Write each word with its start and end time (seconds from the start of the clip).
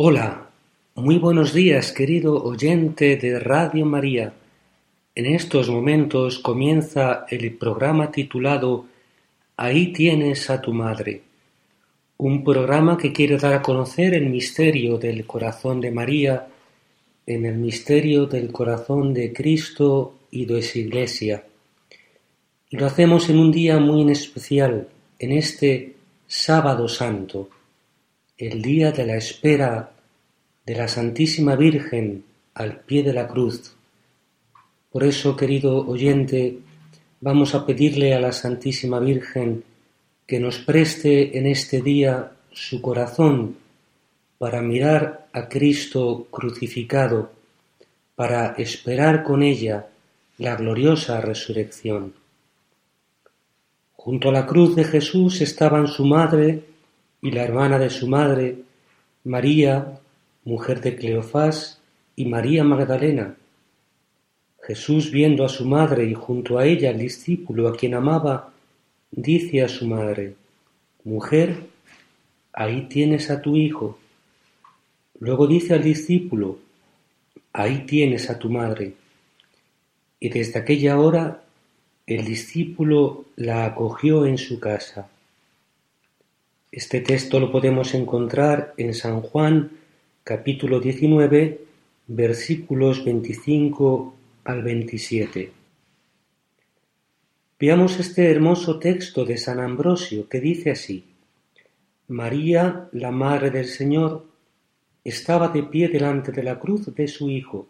Hola, 0.00 0.50
muy 0.94 1.18
buenos 1.18 1.52
días 1.52 1.90
querido 1.90 2.40
oyente 2.44 3.16
de 3.16 3.40
Radio 3.40 3.84
María. 3.84 4.32
En 5.16 5.26
estos 5.26 5.68
momentos 5.68 6.38
comienza 6.38 7.26
el 7.28 7.52
programa 7.54 8.12
titulado 8.12 8.86
Ahí 9.56 9.92
tienes 9.92 10.50
a 10.50 10.60
tu 10.62 10.72
madre, 10.72 11.22
un 12.16 12.44
programa 12.44 12.96
que 12.96 13.12
quiere 13.12 13.38
dar 13.38 13.54
a 13.54 13.60
conocer 13.60 14.14
el 14.14 14.30
misterio 14.30 14.98
del 14.98 15.26
corazón 15.26 15.80
de 15.80 15.90
María 15.90 16.46
en 17.26 17.44
el 17.44 17.56
misterio 17.56 18.26
del 18.26 18.52
corazón 18.52 19.12
de 19.12 19.32
Cristo 19.32 20.14
y 20.30 20.44
de 20.44 20.62
su 20.62 20.78
Iglesia. 20.78 21.42
Y 22.70 22.76
lo 22.76 22.86
hacemos 22.86 23.28
en 23.30 23.40
un 23.40 23.50
día 23.50 23.78
muy 23.78 24.02
en 24.02 24.10
especial, 24.10 24.86
en 25.18 25.32
este 25.32 25.96
sábado 26.28 26.86
santo, 26.86 27.48
el 28.38 28.62
día 28.62 28.92
de 28.92 29.04
la 29.04 29.16
espera 29.16 29.90
de 30.64 30.74
la 30.76 30.86
Santísima 30.86 31.56
Virgen 31.56 32.24
al 32.54 32.80
pie 32.80 33.02
de 33.02 33.12
la 33.12 33.26
cruz. 33.26 33.74
Por 34.92 35.02
eso, 35.02 35.36
querido 35.36 35.84
oyente, 35.86 36.60
vamos 37.20 37.56
a 37.56 37.66
pedirle 37.66 38.14
a 38.14 38.20
la 38.20 38.30
Santísima 38.30 39.00
Virgen 39.00 39.64
que 40.24 40.38
nos 40.38 40.58
preste 40.58 41.36
en 41.36 41.46
este 41.46 41.82
día 41.82 42.30
su 42.52 42.80
corazón 42.80 43.56
para 44.38 44.62
mirar 44.62 45.26
a 45.32 45.48
Cristo 45.48 46.28
crucificado, 46.30 47.32
para 48.14 48.54
esperar 48.58 49.24
con 49.24 49.42
ella 49.42 49.88
la 50.38 50.54
gloriosa 50.54 51.20
resurrección. 51.20 52.14
Junto 53.94 54.28
a 54.28 54.32
la 54.32 54.46
cruz 54.46 54.76
de 54.76 54.84
Jesús 54.84 55.40
estaban 55.40 55.88
su 55.88 56.04
madre 56.04 56.67
y 57.20 57.30
la 57.30 57.42
hermana 57.42 57.78
de 57.78 57.90
su 57.90 58.06
madre, 58.06 58.58
María, 59.24 60.00
mujer 60.44 60.80
de 60.80 60.96
Cleofás, 60.96 61.80
y 62.16 62.24
María 62.24 62.64
Magdalena. 62.64 63.36
Jesús, 64.62 65.10
viendo 65.10 65.44
a 65.44 65.48
su 65.48 65.64
madre 65.64 66.04
y 66.04 66.14
junto 66.14 66.58
a 66.58 66.66
ella 66.66 66.90
al 66.90 66.98
discípulo 66.98 67.68
a 67.68 67.76
quien 67.76 67.94
amaba, 67.94 68.52
dice 69.10 69.62
a 69.62 69.68
su 69.68 69.86
madre, 69.86 70.34
Mujer, 71.04 71.64
ahí 72.52 72.88
tienes 72.88 73.30
a 73.30 73.40
tu 73.40 73.56
hijo. 73.56 73.98
Luego 75.20 75.46
dice 75.46 75.74
al 75.74 75.82
discípulo, 75.82 76.58
Ahí 77.52 77.86
tienes 77.86 78.28
a 78.30 78.38
tu 78.38 78.50
madre. 78.50 78.94
Y 80.20 80.28
desde 80.28 80.58
aquella 80.58 80.98
hora 80.98 81.42
el 82.06 82.24
discípulo 82.24 83.26
la 83.36 83.64
acogió 83.64 84.26
en 84.26 84.38
su 84.38 84.58
casa. 84.58 85.08
Este 86.70 87.00
texto 87.00 87.40
lo 87.40 87.50
podemos 87.50 87.94
encontrar 87.94 88.74
en 88.76 88.92
San 88.92 89.22
Juan 89.22 89.70
capítulo 90.22 90.80
19 90.80 91.64
versículos 92.08 93.02
25 93.06 94.14
al 94.44 94.62
27. 94.62 95.50
Veamos 97.58 97.98
este 97.98 98.30
hermoso 98.30 98.78
texto 98.78 99.24
de 99.24 99.38
San 99.38 99.60
Ambrosio 99.60 100.28
que 100.28 100.40
dice 100.40 100.70
así, 100.70 101.06
María, 102.08 102.90
la 102.92 103.12
Madre 103.12 103.50
del 103.50 103.66
Señor, 103.66 104.26
estaba 105.02 105.48
de 105.48 105.62
pie 105.62 105.88
delante 105.88 106.32
de 106.32 106.42
la 106.42 106.58
cruz 106.58 106.94
de 106.94 107.08
su 107.08 107.30
Hijo. 107.30 107.66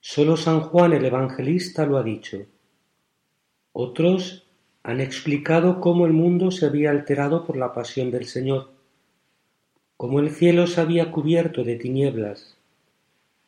Solo 0.00 0.36
San 0.36 0.62
Juan 0.62 0.94
el 0.94 1.04
Evangelista 1.04 1.86
lo 1.86 1.96
ha 1.96 2.02
dicho. 2.02 2.44
Otros 3.72 4.41
han 4.82 5.00
explicado 5.00 5.80
cómo 5.80 6.06
el 6.06 6.12
mundo 6.12 6.50
se 6.50 6.66
había 6.66 6.90
alterado 6.90 7.46
por 7.46 7.56
la 7.56 7.72
pasión 7.72 8.10
del 8.10 8.26
Señor, 8.26 8.70
cómo 9.96 10.18
el 10.18 10.30
cielo 10.30 10.66
se 10.66 10.80
había 10.80 11.12
cubierto 11.12 11.62
de 11.62 11.76
tinieblas, 11.76 12.56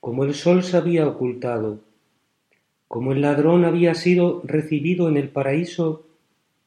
cómo 0.00 0.25
el 0.25 0.34
sol 0.34 0.62
se 0.62 0.77
había 0.77 1.09
ocultado, 1.09 1.81
cómo 2.87 3.12
el 3.12 3.22
ladrón 3.22 3.65
había 3.65 3.95
sido 3.95 4.43
recibido 4.45 5.09
en 5.09 5.17
el 5.17 5.28
paraíso 5.28 6.06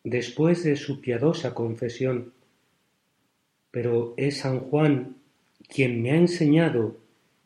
después 0.03 0.63
de 0.63 0.75
su 0.75 0.99
piadosa 0.99 1.53
confesión. 1.53 2.33
Pero 3.71 4.13
es 4.17 4.39
San 4.39 4.59
Juan 4.59 5.15
quien 5.69 6.01
me 6.01 6.11
ha 6.11 6.15
enseñado, 6.17 6.97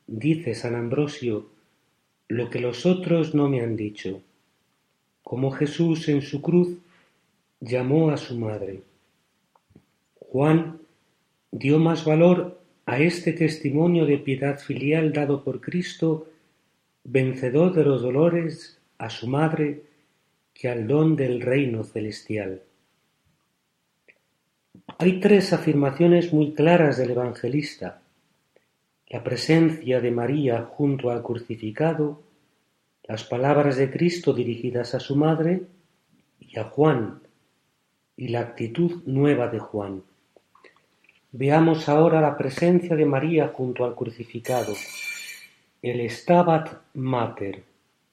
dice 0.08 0.56
San 0.56 0.76
Ambrosio, 0.76 1.48
lo 2.28 2.50
que 2.50 2.60
los 2.60 2.86
otros 2.86 3.36
no 3.36 3.50
me 3.50 3.62
han 3.62 3.76
dicho, 3.76 4.22
cómo 5.24 5.52
Jesús 5.52 6.08
en 6.08 6.22
su 6.22 6.42
cruz 6.42 6.78
llamó 7.62 8.10
a 8.10 8.18
su 8.18 8.38
madre. 8.38 8.82
Juan 10.16 10.82
dio 11.52 11.80
más 11.80 12.04
valor 12.04 12.60
a 12.86 13.00
este 13.00 13.34
testimonio 13.34 14.06
de 14.06 14.18
piedad 14.18 14.60
filial 14.60 15.14
dado 15.14 15.44
por 15.44 15.62
Cristo, 15.62 16.28
vencedor 17.04 17.74
de 17.74 17.86
los 17.86 18.02
dolores, 18.02 18.80
a 18.98 19.10
su 19.10 19.28
madre, 19.28 19.84
que 20.54 20.70
al 20.70 20.88
don 20.88 21.16
del 21.16 21.42
reino 21.42 21.84
celestial. 21.84 22.64
Hay 24.98 25.20
tres 25.20 25.54
afirmaciones 25.54 26.34
muy 26.34 26.54
claras 26.54 26.98
del 26.98 27.12
evangelista. 27.12 28.02
La 29.08 29.24
presencia 29.24 30.00
de 30.00 30.12
María 30.12 30.64
junto 30.64 31.10
al 31.10 31.24
crucificado, 31.24 32.22
las 33.04 33.24
palabras 33.24 33.78
de 33.78 33.90
Cristo 33.90 34.34
dirigidas 34.34 34.96
a 34.96 35.00
su 35.00 35.16
madre 35.16 35.64
y 36.40 36.58
a 36.60 36.66
Juan, 36.66 37.22
y 38.22 38.28
la 38.28 38.42
actitud 38.42 39.02
nueva 39.08 39.48
de 39.48 39.58
Juan. 39.58 40.04
Veamos 41.32 41.90
ahora 41.90 42.22
la 42.22 42.38
presencia 42.38 42.96
de 42.96 43.04
María 43.04 43.48
junto 43.48 43.84
al 43.84 43.96
crucificado. 43.96 44.76
El 45.82 46.08
Stabat 46.08 46.70
Mater, 46.94 47.64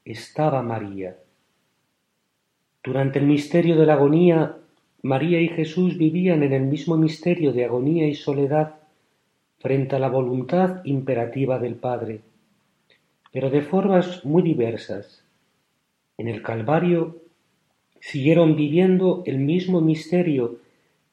estaba 0.06 0.62
María. 0.62 1.14
Durante 2.82 3.19
el 3.19 3.26
misterio 3.26 3.76
de 3.76 3.84
la 3.84 3.93
agonía, 3.93 4.56
María 5.02 5.43
y 5.43 5.49
Jesús 5.49 5.99
vivían 5.99 6.43
en 6.43 6.54
el 6.54 6.62
mismo 6.62 6.96
misterio 6.96 7.52
de 7.52 7.66
agonía 7.66 8.08
y 8.08 8.14
soledad 8.14 8.76
frente 9.58 9.96
a 9.96 9.99
la 9.99 10.08
voluntad 10.08 10.82
imperativa 10.87 11.58
del 11.58 11.75
Padre, 11.75 12.22
pero 13.31 13.50
de 13.50 13.61
formas 13.61 14.25
muy 14.25 14.40
diversas. 14.40 15.22
En 16.16 16.28
el 16.28 16.40
Calvario 16.40 17.27
siguieron 18.00 18.56
viviendo 18.56 19.22
el 19.26 19.38
mismo 19.38 19.80
misterio, 19.80 20.58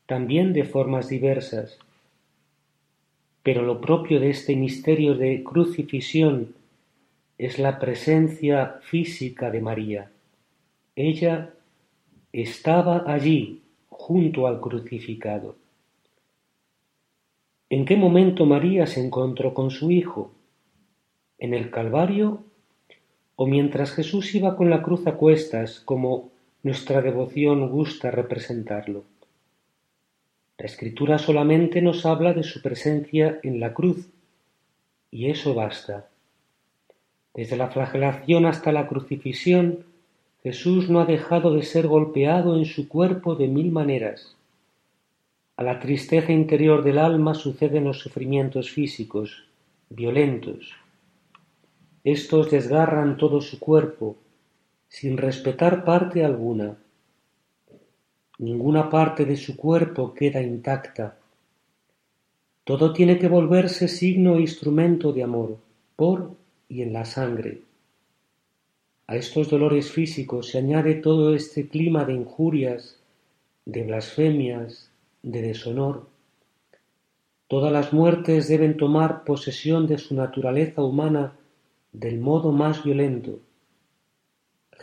también 0.05 0.53
de 0.53 0.63
formas 0.63 1.09
diversas. 1.09 1.79
Pero 3.43 3.63
lo 3.63 3.81
propio 3.81 4.19
de 4.19 4.29
este 4.29 4.55
misterio 4.55 5.15
de 5.15 5.43
crucifixión 5.43 6.55
es 7.37 7.59
la 7.59 7.79
presencia 7.79 8.79
física 8.81 9.51
de 9.51 9.61
María. 9.61 10.11
Ella 10.95 11.53
estaba 12.31 13.03
allí 13.05 13.61
junto 13.89 14.47
al 14.47 14.59
crucificado. 14.59 15.55
¿En 17.69 17.85
qué 17.85 17.97
momento 17.97 18.45
María 18.45 18.85
se 18.87 19.03
encontró 19.03 19.53
con 19.53 19.71
su 19.71 19.91
Hijo? 19.91 20.31
¿En 21.39 21.53
el 21.53 21.71
Calvario? 21.71 22.43
¿O 23.35 23.47
mientras 23.47 23.91
Jesús 23.91 24.33
iba 24.35 24.55
con 24.55 24.69
la 24.69 24.81
cruz 24.81 25.07
a 25.07 25.15
cuestas, 25.15 25.81
como 25.81 26.29
nuestra 26.65 27.03
devoción 27.03 27.69
gusta 27.69 28.09
representarlo? 28.09 29.03
La 30.57 30.65
Escritura 30.65 31.19
solamente 31.19 31.79
nos 31.79 32.07
habla 32.07 32.33
de 32.33 32.41
su 32.41 32.63
presencia 32.63 33.39
en 33.43 33.59
la 33.59 33.71
cruz, 33.71 34.09
y 35.11 35.29
eso 35.29 35.53
basta. 35.53 36.07
Desde 37.35 37.55
la 37.55 37.67
flagelación 37.67 38.47
hasta 38.47 38.71
la 38.71 38.87
crucifixión, 38.87 39.85
Jesús 40.41 40.89
no 40.89 41.01
ha 41.01 41.05
dejado 41.05 41.53
de 41.53 41.61
ser 41.61 41.85
golpeado 41.85 42.57
en 42.57 42.65
su 42.65 42.87
cuerpo 42.87 43.35
de 43.35 43.47
mil 43.47 43.71
maneras. 43.71 44.35
A 45.57 45.61
la 45.61 45.79
tristeza 45.79 46.31
interior 46.31 46.83
del 46.83 46.97
alma 46.97 47.35
suceden 47.35 47.83
los 47.83 47.99
sufrimientos 47.99 48.71
físicos, 48.71 49.45
violentos. 49.91 50.73
Estos 52.03 52.49
desgarran 52.49 53.17
todo 53.17 53.39
su 53.39 53.59
cuerpo, 53.59 54.17
sin 54.87 55.17
respetar 55.17 55.83
parte 55.83 56.23
alguna. 56.23 56.77
Ninguna 58.37 58.89
parte 58.89 59.25
de 59.25 59.37
su 59.37 59.55
cuerpo 59.55 60.13
queda 60.13 60.41
intacta. 60.41 61.17
Todo 62.63 62.93
tiene 62.93 63.19
que 63.19 63.27
volverse 63.27 63.87
signo 63.87 64.37
e 64.37 64.41
instrumento 64.41 65.13
de 65.13 65.23
amor, 65.23 65.57
por 65.95 66.35
y 66.67 66.81
en 66.81 66.93
la 66.93 67.05
sangre. 67.05 67.61
A 69.07 69.15
estos 69.15 69.49
dolores 69.49 69.91
físicos 69.91 70.47
se 70.49 70.57
añade 70.57 70.95
todo 70.95 71.35
este 71.35 71.67
clima 71.67 72.05
de 72.05 72.13
injurias, 72.13 72.99
de 73.65 73.83
blasfemias, 73.83 74.89
de 75.21 75.41
deshonor. 75.43 76.07
Todas 77.47 77.71
las 77.71 77.93
muertes 77.93 78.47
deben 78.47 78.77
tomar 78.77 79.23
posesión 79.23 79.85
de 79.85 79.99
su 79.99 80.15
naturaleza 80.15 80.81
humana 80.81 81.33
del 81.93 82.19
modo 82.19 82.51
más 82.51 82.83
violento. 82.83 83.39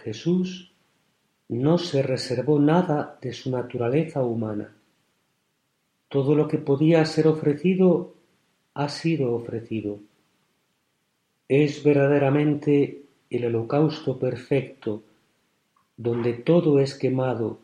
Jesús 0.02 0.72
no 1.49 1.78
se 1.78 2.02
reservó 2.02 2.58
nada 2.58 3.19
de 3.20 3.32
su 3.32 3.50
naturaleza 3.50 4.22
humana. 4.22 4.75
Todo 6.08 6.34
lo 6.34 6.49
que 6.49 6.58
podía 6.58 7.04
ser 7.04 7.26
ofrecido 7.28 8.14
ha 8.75 8.88
sido 8.88 9.34
ofrecido. 9.34 10.00
Es 11.49 11.84
verdaderamente 11.84 13.02
el 13.31 13.44
holocausto 13.46 14.19
perfecto, 14.19 15.02
donde 15.96 16.32
todo 16.34 16.81
es 16.81 16.94
quemado, 16.94 17.58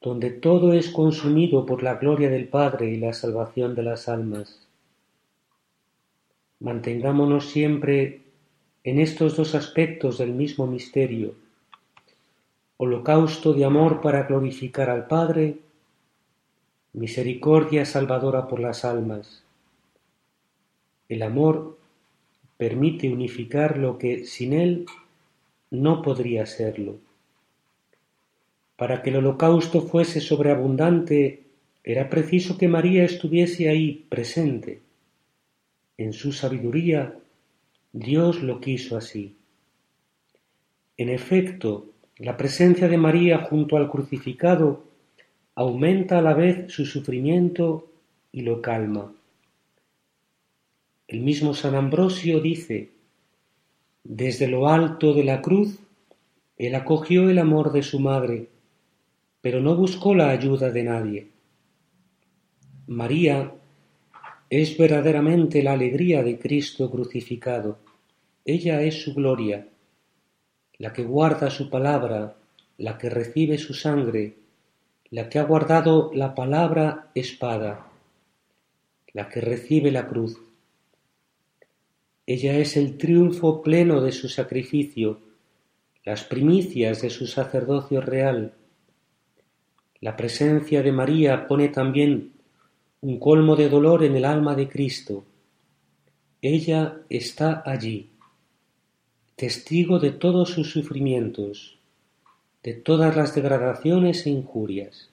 donde 0.00 0.30
todo 0.30 0.72
es 0.72 0.90
consumido 0.90 1.64
por 1.64 1.82
la 1.82 1.94
gloria 1.94 2.28
del 2.28 2.48
Padre 2.48 2.90
y 2.90 2.96
la 2.98 3.12
salvación 3.12 3.74
de 3.74 3.82
las 3.82 4.08
almas. 4.08 4.66
Mantengámonos 6.60 7.50
siempre 7.50 8.21
en 8.84 8.98
estos 8.98 9.36
dos 9.36 9.54
aspectos 9.54 10.18
del 10.18 10.32
mismo 10.32 10.66
misterio, 10.66 11.34
holocausto 12.76 13.52
de 13.52 13.64
amor 13.64 14.00
para 14.00 14.24
glorificar 14.24 14.90
al 14.90 15.06
Padre, 15.06 15.58
misericordia 16.92 17.84
salvadora 17.84 18.48
por 18.48 18.58
las 18.58 18.84
almas. 18.84 19.44
El 21.08 21.22
amor 21.22 21.78
permite 22.56 23.12
unificar 23.12 23.78
lo 23.78 23.98
que 23.98 24.24
sin 24.26 24.52
él 24.52 24.86
no 25.70 26.02
podría 26.02 26.44
serlo. 26.46 26.98
Para 28.76 29.02
que 29.02 29.10
el 29.10 29.16
holocausto 29.16 29.82
fuese 29.82 30.20
sobreabundante, 30.20 31.44
era 31.84 32.10
preciso 32.10 32.58
que 32.58 32.66
María 32.66 33.04
estuviese 33.04 33.68
ahí 33.68 34.06
presente. 34.08 34.80
En 35.98 36.12
su 36.12 36.32
sabiduría, 36.32 37.21
Dios 37.92 38.42
lo 38.42 38.60
quiso 38.60 38.96
así. 38.96 39.36
En 40.96 41.10
efecto, 41.10 41.92
la 42.16 42.36
presencia 42.36 42.88
de 42.88 42.96
María 42.96 43.38
junto 43.38 43.76
al 43.76 43.90
crucificado 43.90 44.84
aumenta 45.54 46.18
a 46.18 46.22
la 46.22 46.32
vez 46.32 46.72
su 46.72 46.86
sufrimiento 46.86 47.90
y 48.32 48.42
lo 48.42 48.62
calma. 48.62 49.12
El 51.06 51.20
mismo 51.20 51.52
San 51.52 51.74
Ambrosio 51.74 52.40
dice, 52.40 52.92
desde 54.04 54.48
lo 54.48 54.68
alto 54.68 55.12
de 55.12 55.24
la 55.24 55.42
cruz, 55.42 55.78
él 56.56 56.74
acogió 56.74 57.28
el 57.28 57.38
amor 57.38 57.72
de 57.72 57.82
su 57.82 58.00
madre, 58.00 58.48
pero 59.42 59.60
no 59.60 59.76
buscó 59.76 60.14
la 60.14 60.30
ayuda 60.30 60.70
de 60.70 60.82
nadie. 60.82 61.28
María 62.86 63.52
es 64.60 64.76
verdaderamente 64.76 65.62
la 65.62 65.72
alegría 65.72 66.22
de 66.22 66.38
Cristo 66.38 66.90
crucificado. 66.90 67.78
Ella 68.44 68.82
es 68.82 69.02
su 69.02 69.14
gloria, 69.14 69.66
la 70.76 70.92
que 70.92 71.04
guarda 71.04 71.48
su 71.48 71.70
palabra, 71.70 72.36
la 72.76 72.98
que 72.98 73.08
recibe 73.08 73.56
su 73.56 73.72
sangre, 73.72 74.34
la 75.08 75.30
que 75.30 75.38
ha 75.38 75.44
guardado 75.44 76.10
la 76.12 76.34
palabra 76.34 77.10
espada, 77.14 77.86
la 79.14 79.30
que 79.30 79.40
recibe 79.40 79.90
la 79.90 80.06
cruz. 80.06 80.38
Ella 82.26 82.58
es 82.58 82.76
el 82.76 82.98
triunfo 82.98 83.62
pleno 83.62 84.02
de 84.02 84.12
su 84.12 84.28
sacrificio, 84.28 85.18
las 86.04 86.24
primicias 86.24 87.00
de 87.00 87.08
su 87.08 87.26
sacerdocio 87.26 88.02
real. 88.02 88.52
La 90.02 90.14
presencia 90.14 90.82
de 90.82 90.92
María 90.92 91.46
pone 91.48 91.70
también 91.70 92.31
un 93.02 93.18
colmo 93.18 93.56
de 93.56 93.68
dolor 93.68 94.04
en 94.04 94.14
el 94.14 94.24
alma 94.24 94.54
de 94.54 94.68
Cristo. 94.68 95.24
Ella 96.40 97.00
está 97.08 97.60
allí, 97.66 98.10
testigo 99.34 99.98
de 99.98 100.12
todos 100.12 100.50
sus 100.50 100.70
sufrimientos, 100.70 101.80
de 102.62 102.74
todas 102.74 103.16
las 103.16 103.34
degradaciones 103.34 104.24
e 104.26 104.30
injurias. 104.30 105.10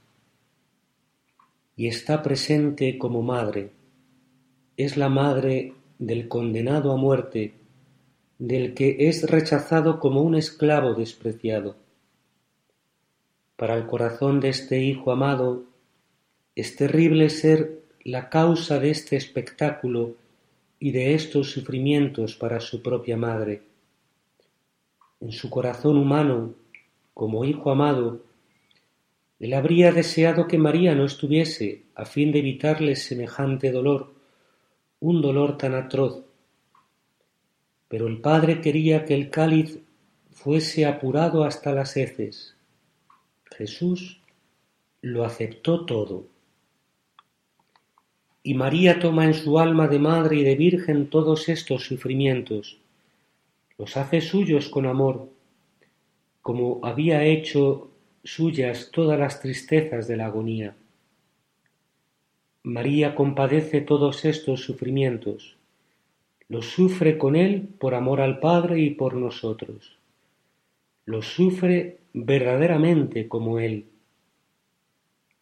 Y 1.76 1.88
está 1.88 2.22
presente 2.22 3.00
como 3.00 3.24
madre. 3.24 3.72
Es 4.78 4.96
la 4.96 5.10
madre 5.10 5.74
del 5.98 6.28
condenado 6.28 6.92
a 6.92 6.96
muerte, 6.96 7.56
del 8.38 8.76
que 8.76 9.10
es 9.10 9.28
rechazado 9.28 10.00
como 10.00 10.22
un 10.22 10.36
esclavo 10.36 10.94
despreciado. 10.94 11.76
Para 13.56 13.76
el 13.76 13.88
corazón 13.88 14.42
de 14.42 14.50
este 14.50 14.80
Hijo 14.84 15.12
amado, 15.12 15.69
es 16.56 16.76
terrible 16.76 17.30
ser 17.30 17.84
la 18.04 18.30
causa 18.30 18.80
de 18.80 18.92
este 18.92 19.16
espectáculo 19.16 20.16
y 20.80 20.92
de 20.92 21.14
estos 21.14 21.52
sufrimientos 21.52 22.36
para 22.36 22.60
su 22.60 22.82
propia 22.82 23.18
madre. 23.18 23.62
En 25.20 25.32
su 25.32 25.50
corazón 25.50 25.98
humano, 25.98 26.56
como 27.14 27.46
hijo 27.46 27.72
amado, 27.72 28.24
él 29.40 29.54
habría 29.54 29.92
deseado 29.92 30.48
que 30.48 30.58
María 30.58 30.96
no 30.96 31.06
estuviese 31.06 31.84
a 31.96 32.06
fin 32.06 32.32
de 32.32 32.40
evitarle 32.40 32.96
semejante 32.96 33.72
dolor, 33.72 34.14
un 35.00 35.22
dolor 35.22 35.58
tan 35.58 35.76
atroz. 35.76 36.24
Pero 37.88 38.08
el 38.08 38.20
Padre 38.22 38.62
quería 38.62 39.06
que 39.06 39.14
el 39.14 39.30
cáliz 39.30 39.80
fuese 40.32 40.86
apurado 40.86 41.44
hasta 41.44 41.74
las 41.74 41.96
heces. 41.96 42.56
Jesús 43.46 44.22
lo 45.02 45.26
aceptó 45.26 45.86
todo 45.86 46.28
y 48.50 48.56
María 48.56 48.98
toma 48.98 49.26
en 49.26 49.36
su 49.36 49.60
alma 49.60 49.88
de 49.88 50.00
madre 50.00 50.38
y 50.38 50.44
de 50.44 50.56
virgen 50.56 51.12
todos 51.12 51.50
estos 51.50 51.84
sufrimientos, 51.84 52.80
los 53.78 53.96
hace 53.96 54.22
suyos 54.22 54.70
con 54.70 54.88
amor, 54.88 55.30
como 56.42 56.80
había 56.82 57.24
hecho 57.26 57.92
suyas 58.24 58.90
todas 58.92 59.20
las 59.20 59.40
tristezas 59.40 60.08
de 60.08 60.18
la 60.18 60.26
agonía. 60.26 60.74
María 62.64 63.14
compadece 63.14 63.82
todos 63.82 64.26
estos 64.26 64.62
sufrimientos, 64.62 65.56
los 66.48 66.66
sufre 66.72 67.20
con 67.20 67.36
él 67.36 67.70
por 67.78 67.94
amor 67.94 68.20
al 68.20 68.40
Padre 68.40 68.80
y 68.80 68.90
por 68.90 69.14
nosotros, 69.14 70.00
los 71.06 71.28
sufre 71.28 72.00
verdaderamente 72.14 73.28
como 73.28 73.60
él 73.60 73.86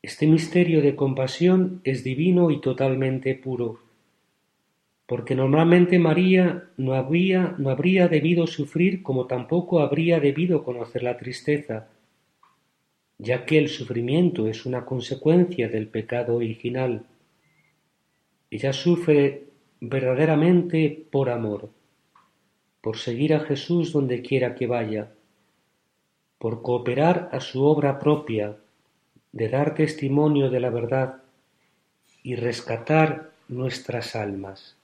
este 0.08 0.26
misterio 0.26 0.82
de 0.82 0.96
compasión 0.96 1.82
es 1.84 2.02
divino 2.02 2.50
y 2.50 2.62
totalmente 2.62 3.36
puro, 3.36 3.82
porque 5.06 5.36
normalmente 5.36 6.00
María 6.00 6.70
no 6.78 6.94
habría, 6.94 7.56
no 7.58 7.70
habría 7.72 8.08
debido 8.08 8.48
sufrir 8.48 9.04
como 9.04 9.28
tampoco 9.28 9.82
habría 9.82 10.22
debido 10.22 10.64
conocer 10.64 11.04
la 11.04 11.18
tristeza, 11.18 11.90
ya 13.18 13.44
que 13.46 13.58
el 13.58 13.68
sufrimiento 13.68 14.48
es 14.48 14.66
una 14.66 14.86
consecuencia 14.86 15.68
del 15.68 15.90
pecado 15.90 16.38
original. 16.38 17.04
Ella 18.50 18.72
sufre 18.72 19.44
verdaderamente 19.82 21.06
por 21.12 21.30
amor, 21.30 21.70
por 22.80 22.98
seguir 22.98 23.34
a 23.34 23.42
Jesús 23.42 23.92
donde 23.92 24.22
quiera 24.22 24.56
que 24.56 24.68
vaya, 24.68 25.12
por 26.38 26.62
cooperar 26.62 27.28
a 27.34 27.42
su 27.42 27.66
obra 27.66 28.00
propia, 28.00 28.56
de 29.32 29.50
dar 29.50 29.76
testimonio 29.76 30.50
de 30.50 30.60
la 30.60 30.70
verdad 30.70 31.22
y 32.24 32.36
rescatar 32.36 33.32
nuestras 33.48 34.16
almas. 34.16 34.76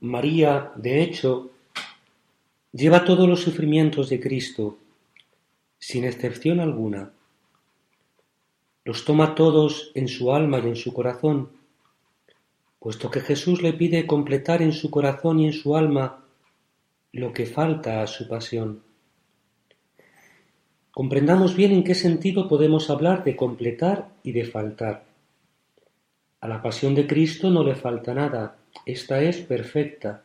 María, 0.00 0.72
de 0.76 1.02
hecho, 1.02 1.50
lleva 2.72 3.04
todos 3.04 3.28
los 3.28 3.40
sufrimientos 3.40 4.08
de 4.08 4.20
Cristo, 4.20 4.78
sin 5.78 6.04
excepción 6.04 6.60
alguna. 6.60 7.10
Los 8.84 9.04
toma 9.04 9.34
todos 9.34 9.92
en 9.94 10.08
su 10.08 10.32
alma 10.32 10.58
y 10.58 10.68
en 10.68 10.76
su 10.76 10.92
corazón, 10.92 11.50
puesto 12.78 13.10
que 13.10 13.20
Jesús 13.20 13.62
le 13.62 13.74
pide 13.74 14.06
completar 14.06 14.62
en 14.62 14.72
su 14.72 14.90
corazón 14.90 15.40
y 15.40 15.46
en 15.46 15.52
su 15.52 15.76
alma 15.76 16.24
lo 17.12 17.32
que 17.32 17.46
falta 17.46 18.02
a 18.02 18.06
su 18.06 18.26
pasión. 18.28 18.82
Comprendamos 21.00 21.56
bien 21.56 21.72
en 21.72 21.82
qué 21.82 21.94
sentido 21.94 22.46
podemos 22.46 22.90
hablar 22.90 23.24
de 23.24 23.34
completar 23.34 24.10
y 24.22 24.32
de 24.32 24.44
faltar. 24.44 25.04
A 26.42 26.46
la 26.46 26.60
pasión 26.60 26.94
de 26.94 27.06
Cristo 27.06 27.48
no 27.48 27.64
le 27.64 27.74
falta 27.74 28.12
nada, 28.12 28.58
esta 28.84 29.22
es 29.22 29.38
perfecta, 29.38 30.24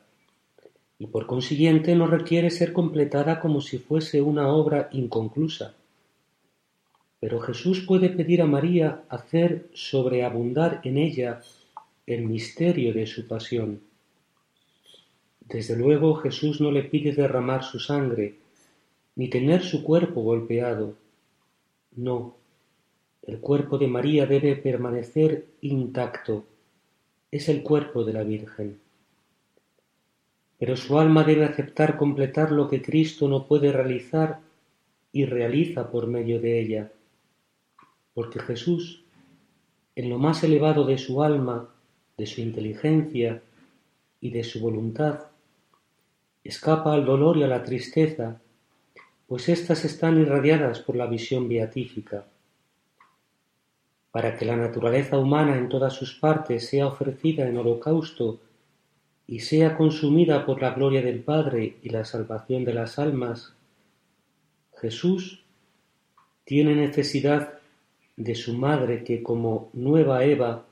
y 0.99 1.07
por 1.07 1.27
consiguiente 1.27 1.95
no 1.95 2.07
requiere 2.07 2.49
ser 2.49 2.73
completada 2.73 3.39
como 3.39 3.61
si 3.61 3.77
fuese 3.77 4.21
una 4.21 4.49
obra 4.49 4.89
inconclusa. 4.91 5.75
Pero 7.21 7.39
Jesús 7.39 7.85
puede 7.87 8.09
pedir 8.09 8.41
a 8.41 8.45
María 8.45 9.03
hacer 9.07 9.69
sobreabundar 9.73 10.81
en 10.83 10.97
ella 10.97 11.39
el 12.05 12.23
misterio 12.25 12.93
de 12.93 13.07
su 13.07 13.25
pasión. 13.29 13.79
Desde 15.39 15.77
luego 15.77 16.15
Jesús 16.15 16.59
no 16.59 16.69
le 16.69 16.83
pide 16.83 17.13
derramar 17.13 17.63
su 17.63 17.79
sangre, 17.79 18.43
ni 19.15 19.29
tener 19.29 19.63
su 19.63 19.83
cuerpo 19.83 20.21
golpeado. 20.21 20.95
No, 21.95 22.35
el 23.23 23.39
cuerpo 23.39 23.77
de 23.77 23.87
María 23.87 24.25
debe 24.25 24.55
permanecer 24.55 25.47
intacto. 25.61 26.45
Es 27.31 27.49
el 27.49 27.63
cuerpo 27.63 28.03
de 28.03 28.13
la 28.13 28.23
Virgen. 28.23 28.79
Pero 30.59 30.77
su 30.77 30.99
alma 30.99 31.23
debe 31.23 31.45
aceptar 31.45 31.97
completar 31.97 32.51
lo 32.51 32.69
que 32.69 32.81
Cristo 32.81 33.27
no 33.27 33.47
puede 33.47 33.71
realizar 33.71 34.39
y 35.11 35.25
realiza 35.25 35.89
por 35.89 36.07
medio 36.07 36.39
de 36.39 36.59
ella. 36.59 36.91
Porque 38.13 38.39
Jesús, 38.39 39.03
en 39.95 40.09
lo 40.09 40.17
más 40.17 40.43
elevado 40.43 40.85
de 40.85 40.97
su 40.97 41.23
alma, 41.23 41.69
de 42.17 42.25
su 42.25 42.41
inteligencia 42.41 43.41
y 44.21 44.29
de 44.29 44.43
su 44.43 44.59
voluntad, 44.59 45.27
escapa 46.43 46.93
al 46.93 47.05
dolor 47.05 47.37
y 47.37 47.43
a 47.43 47.47
la 47.47 47.63
tristeza, 47.63 48.39
pues 49.27 49.49
éstas 49.49 49.85
están 49.85 50.19
irradiadas 50.19 50.79
por 50.79 50.95
la 50.95 51.07
visión 51.07 51.49
beatífica. 51.49 52.25
Para 54.11 54.37
que 54.37 54.45
la 54.45 54.55
naturaleza 54.55 55.17
humana 55.17 55.57
en 55.57 55.67
todas 55.67 55.93
sus 55.93 56.15
partes 56.15 56.67
sea 56.67 56.87
ofrecida 56.87 57.47
en 57.47 57.57
holocausto 57.57 58.39
y 59.27 59.39
sea 59.39 59.75
consumida 59.75 60.45
por 60.45 60.61
la 60.61 60.71
gloria 60.71 61.01
del 61.01 61.21
Padre 61.21 61.77
y 61.81 61.89
la 61.89 62.05
salvación 62.05 62.63
de 62.63 62.73
las 62.73 62.99
almas, 62.99 63.53
Jesús 64.77 65.43
tiene 66.43 66.75
necesidad 66.75 67.59
de 68.15 68.35
su 68.35 68.53
madre 68.53 69.03
que 69.03 69.23
como 69.23 69.69
nueva 69.73 70.23
Eva, 70.23 70.65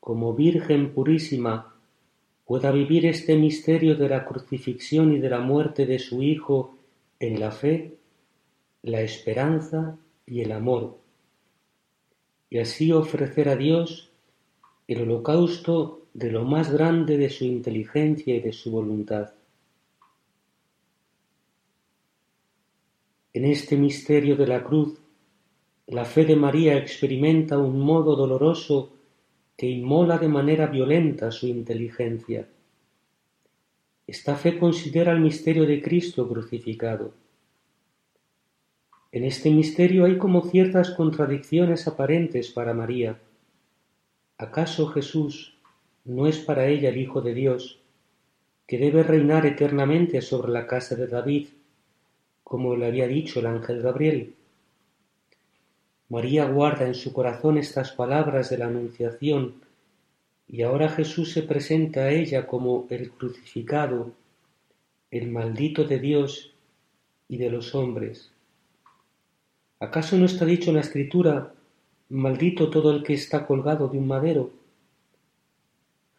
como 0.00 0.34
Virgen 0.34 0.92
purísima, 0.92 1.74
pueda 2.44 2.70
vivir 2.70 3.06
este 3.06 3.36
misterio 3.36 3.96
de 3.96 4.08
la 4.08 4.24
crucifixión 4.24 5.12
y 5.14 5.18
de 5.18 5.30
la 5.30 5.40
muerte 5.40 5.86
de 5.86 5.98
su 5.98 6.22
Hijo 6.22 6.77
en 7.20 7.40
la 7.40 7.50
fe, 7.50 7.98
la 8.82 9.00
esperanza 9.00 9.98
y 10.26 10.40
el 10.40 10.52
amor, 10.52 10.98
y 12.50 12.58
así 12.58 12.92
ofrecer 12.92 13.48
a 13.48 13.56
Dios 13.56 14.10
el 14.86 15.02
holocausto 15.02 16.06
de 16.14 16.30
lo 16.30 16.44
más 16.44 16.72
grande 16.72 17.18
de 17.18 17.28
su 17.28 17.44
inteligencia 17.44 18.34
y 18.34 18.40
de 18.40 18.52
su 18.52 18.70
voluntad. 18.70 19.34
En 23.32 23.44
este 23.44 23.76
misterio 23.76 24.36
de 24.36 24.46
la 24.46 24.64
cruz, 24.64 24.98
la 25.86 26.04
fe 26.04 26.24
de 26.24 26.36
María 26.36 26.76
experimenta 26.76 27.58
un 27.58 27.80
modo 27.80 28.16
doloroso 28.16 28.92
que 29.56 29.66
inmola 29.66 30.18
de 30.18 30.28
manera 30.28 30.66
violenta 30.66 31.30
su 31.30 31.46
inteligencia. 31.46 32.48
Esta 34.08 34.36
fe 34.36 34.58
considera 34.58 35.12
el 35.12 35.20
misterio 35.20 35.66
de 35.66 35.82
Cristo 35.82 36.26
crucificado. 36.26 37.12
En 39.12 39.22
este 39.22 39.50
misterio 39.50 40.06
hay 40.06 40.16
como 40.16 40.48
ciertas 40.48 40.92
contradicciones 40.92 41.86
aparentes 41.86 42.50
para 42.50 42.72
María. 42.72 43.18
¿Acaso 44.38 44.86
Jesús 44.86 45.58
no 46.06 46.26
es 46.26 46.38
para 46.38 46.68
ella 46.68 46.88
el 46.88 46.96
Hijo 46.96 47.20
de 47.20 47.34
Dios, 47.34 47.80
que 48.66 48.78
debe 48.78 49.02
reinar 49.02 49.44
eternamente 49.44 50.22
sobre 50.22 50.52
la 50.52 50.66
casa 50.66 50.96
de 50.96 51.06
David, 51.06 51.48
como 52.42 52.76
le 52.76 52.86
había 52.86 53.06
dicho 53.06 53.40
el 53.40 53.46
ángel 53.46 53.82
Gabriel? 53.82 54.34
María 56.08 56.46
guarda 56.46 56.86
en 56.86 56.94
su 56.94 57.12
corazón 57.12 57.58
estas 57.58 57.92
palabras 57.92 58.48
de 58.48 58.56
la 58.56 58.68
Anunciación, 58.68 59.67
y 60.48 60.62
ahora 60.62 60.88
Jesús 60.88 61.32
se 61.32 61.42
presenta 61.42 62.00
a 62.00 62.10
ella 62.10 62.46
como 62.46 62.86
el 62.88 63.10
crucificado, 63.10 64.12
el 65.10 65.30
maldito 65.30 65.84
de 65.84 65.98
Dios 65.98 66.54
y 67.28 67.36
de 67.36 67.50
los 67.50 67.74
hombres. 67.74 68.32
¿Acaso 69.78 70.16
no 70.16 70.24
está 70.24 70.46
dicho 70.46 70.70
en 70.70 70.76
la 70.76 70.82
Escritura, 70.82 71.52
maldito 72.08 72.70
todo 72.70 72.90
el 72.90 73.02
que 73.02 73.12
está 73.12 73.46
colgado 73.46 73.88
de 73.88 73.98
un 73.98 74.08
madero? 74.08 74.50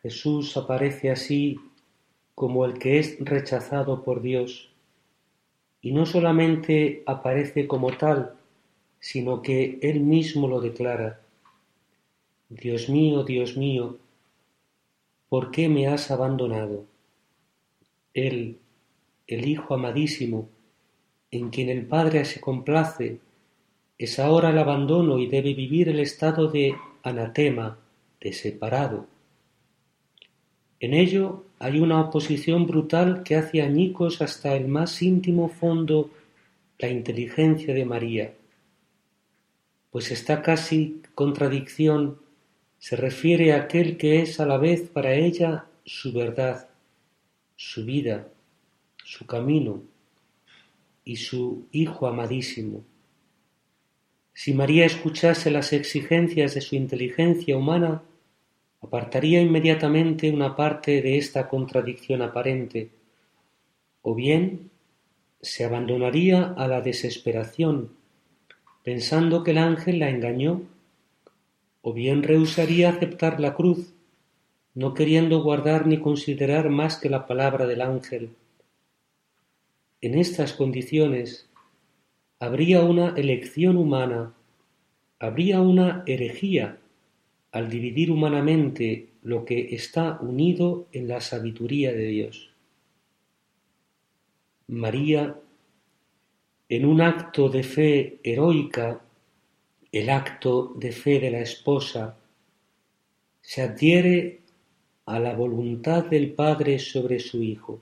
Jesús 0.03 0.55
aparece 0.55 1.09
así 1.09 1.59
como 2.35 2.65
el 2.65 2.77
que 2.77 2.99
es 2.99 3.17
rechazado 3.19 4.03
por 4.03 4.21
Dios, 4.21 4.69
y 5.81 5.91
no 5.91 6.05
solamente 6.05 7.03
aparece 7.05 7.67
como 7.67 7.97
tal, 7.97 8.35
sino 8.99 9.41
que 9.41 9.79
Él 9.81 10.01
mismo 10.01 10.47
lo 10.47 10.61
declara. 10.61 11.21
Dios 12.49 12.89
mío, 12.89 13.23
Dios 13.23 13.57
mío, 13.57 13.97
¿por 15.29 15.51
qué 15.51 15.69
me 15.69 15.87
has 15.87 16.11
abandonado? 16.11 16.85
Él, 18.13 18.57
el 19.27 19.47
Hijo 19.47 19.75
amadísimo, 19.75 20.49
en 21.31 21.49
quien 21.49 21.69
el 21.69 21.85
Padre 21.85 22.25
se 22.25 22.41
complace, 22.41 23.19
es 23.97 24.19
ahora 24.19 24.49
el 24.49 24.57
abandono 24.57 25.19
y 25.19 25.27
debe 25.27 25.53
vivir 25.53 25.89
el 25.89 25.99
estado 25.99 26.47
de 26.47 26.75
anatema, 27.03 27.77
de 28.19 28.33
separado. 28.33 29.05
En 30.79 30.93
ello 30.93 31.43
hay 31.59 31.79
una 31.79 32.01
oposición 32.01 32.65
brutal 32.65 33.23
que 33.23 33.35
hace 33.35 33.61
añicos 33.61 34.21
hasta 34.21 34.55
el 34.55 34.67
más 34.67 35.01
íntimo 35.01 35.49
fondo 35.49 36.09
la 36.79 36.89
inteligencia 36.89 37.73
de 37.73 37.85
María, 37.85 38.33
pues 39.91 40.11
esta 40.11 40.41
casi 40.41 41.01
contradicción 41.13 42.17
se 42.79 42.95
refiere 42.95 43.53
a 43.53 43.57
aquel 43.57 43.97
que 43.97 44.21
es 44.21 44.39
a 44.39 44.45
la 44.45 44.57
vez 44.57 44.89
para 44.89 45.13
ella 45.13 45.65
su 45.85 46.13
verdad, 46.13 46.69
su 47.55 47.85
vida, 47.85 48.27
su 49.03 49.25
camino 49.25 49.83
y 51.03 51.17
su 51.17 51.67
Hijo 51.71 52.07
amadísimo. 52.07 52.83
Si 54.33 54.53
María 54.53 54.85
escuchase 54.85 55.51
las 55.51 55.73
exigencias 55.73 56.53
de 56.53 56.61
su 56.61 56.75
inteligencia 56.75 57.57
humana, 57.57 58.01
apartaría 58.81 59.41
inmediatamente 59.41 60.31
una 60.31 60.55
parte 60.55 61.01
de 61.01 61.17
esta 61.17 61.49
contradicción 61.49 62.21
aparente, 62.21 62.91
o 64.01 64.15
bien 64.15 64.71
se 65.41 65.65
abandonaría 65.65 66.53
a 66.57 66.67
la 66.67 66.79
desesperación, 66.79 67.91
pensando 68.83 69.43
que 69.43 69.51
el 69.51 69.57
ángel 69.57 69.99
la 69.99 70.09
engañó, 70.09 70.61
o 71.81 71.93
bien 71.93 72.23
rehusaría 72.23 72.89
aceptar 72.89 73.39
la 73.39 73.53
cruz, 73.53 73.93
no 74.73 74.93
queriendo 74.93 75.41
guardar 75.41 75.87
ni 75.87 75.99
considerar 75.99 76.69
más 76.69 76.97
que 76.97 77.09
la 77.09 77.25
palabra 77.25 77.65
del 77.65 77.81
ángel. 77.81 78.31
En 80.01 80.15
estas 80.15 80.53
condiciones 80.53 81.49
habría 82.39 82.83
una 82.83 83.09
elección 83.17 83.77
humana, 83.77 84.33
habría 85.19 85.61
una 85.61 86.03
herejía 86.05 86.77
al 87.51 87.69
dividir 87.69 88.11
humanamente 88.11 89.09
lo 89.23 89.43
que 89.43 89.75
está 89.75 90.19
unido 90.21 90.87
en 90.91 91.07
la 91.07 91.19
sabiduría 91.19 91.91
de 91.91 92.05
Dios. 92.05 92.51
María, 94.67 95.35
en 96.69 96.85
un 96.85 97.01
acto 97.01 97.49
de 97.49 97.63
fe 97.63 98.19
heroica, 98.23 99.01
el 99.91 100.09
acto 100.09 100.73
de 100.75 100.91
fe 100.91 101.19
de 101.19 101.31
la 101.31 101.39
esposa, 101.39 102.17
se 103.41 103.61
adhiere 103.61 104.41
a 105.05 105.19
la 105.19 105.33
voluntad 105.33 106.05
del 106.05 106.31
Padre 106.33 106.79
sobre 106.79 107.19
su 107.19 107.41
Hijo. 107.41 107.79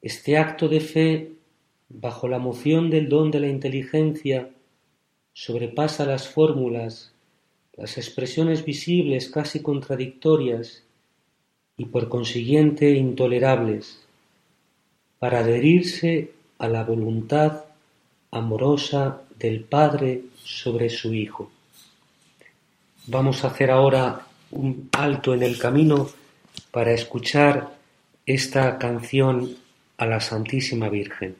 Este 0.00 0.38
acto 0.38 0.68
de 0.68 0.80
fe, 0.80 1.32
bajo 1.88 2.26
la 2.28 2.38
moción 2.38 2.90
del 2.90 3.08
don 3.08 3.30
de 3.30 3.40
la 3.40 3.48
inteligencia, 3.48 4.50
sobrepasa 5.32 6.06
las 6.06 6.28
fórmulas 6.28 7.12
las 7.76 7.96
expresiones 7.96 8.64
visibles 8.64 9.30
casi 9.30 9.60
contradictorias 9.60 10.84
y 11.76 11.86
por 11.86 12.08
consiguiente 12.08 12.90
intolerables, 12.90 14.06
para 15.18 15.38
adherirse 15.38 16.32
a 16.58 16.68
la 16.68 16.84
voluntad 16.84 17.64
amorosa 18.32 19.22
del 19.38 19.62
Padre 19.64 20.22
sobre 20.42 20.88
su 20.88 21.12
Hijo. 21.14 21.50
Vamos 23.06 23.44
a 23.44 23.48
hacer 23.48 23.70
ahora 23.70 24.26
un 24.52 24.88
alto 24.92 25.34
en 25.34 25.42
el 25.42 25.58
camino 25.58 26.08
para 26.70 26.92
escuchar 26.92 27.76
esta 28.24 28.78
canción 28.78 29.56
a 29.98 30.06
la 30.06 30.20
Santísima 30.20 30.88
Virgen. 30.88 31.36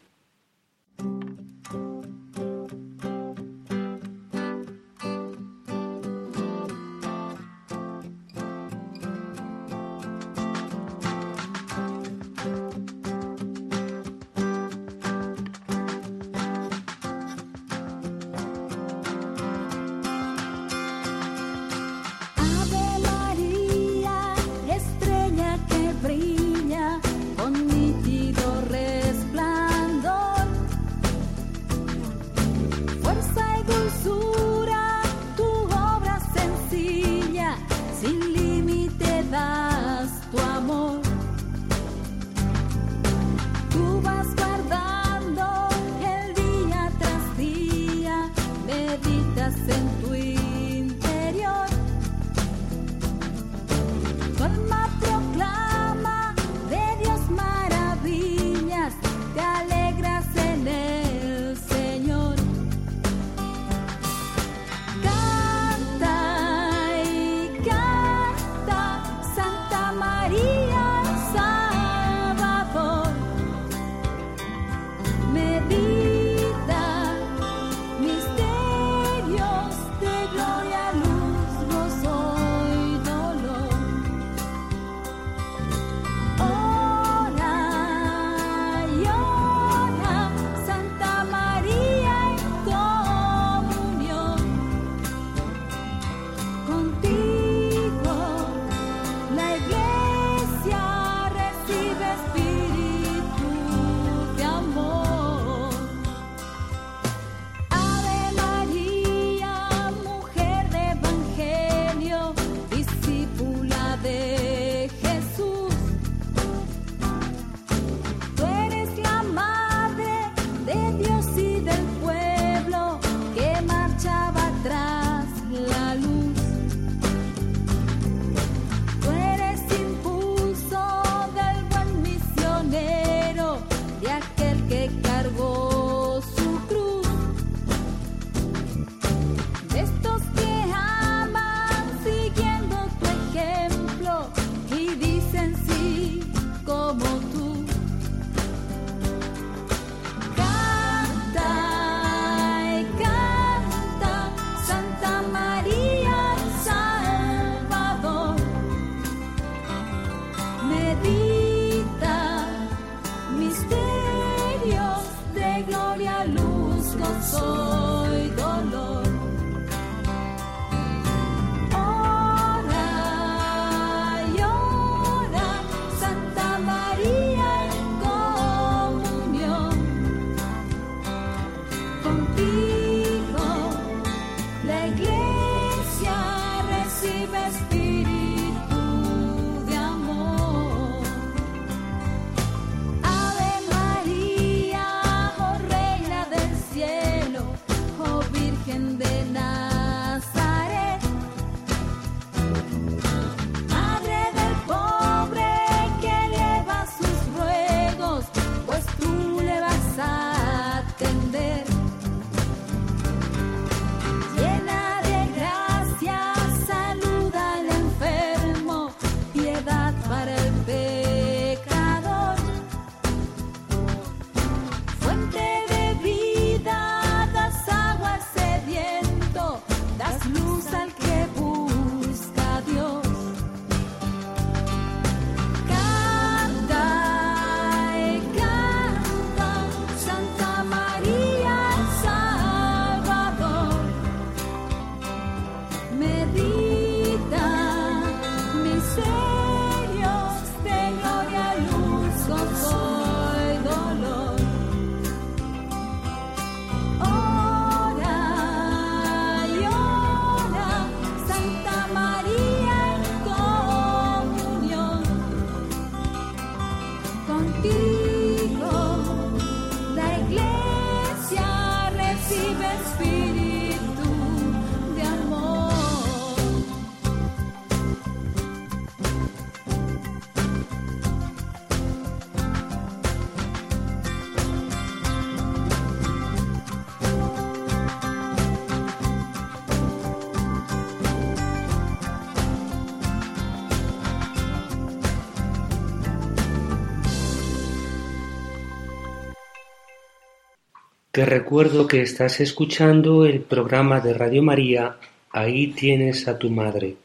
Te 301.23 301.27
recuerdo 301.27 301.87
que 301.87 302.03
estás 302.03 302.41
escuchando 302.41 303.25
el 303.25 303.43
programa 303.43 304.01
de 304.01 304.13
Radio 304.13 304.43
María 304.43 304.97
Ahí 305.31 305.69
tienes 305.69 306.27
a 306.27 306.37
tu 306.37 306.51
madre. 306.51 306.97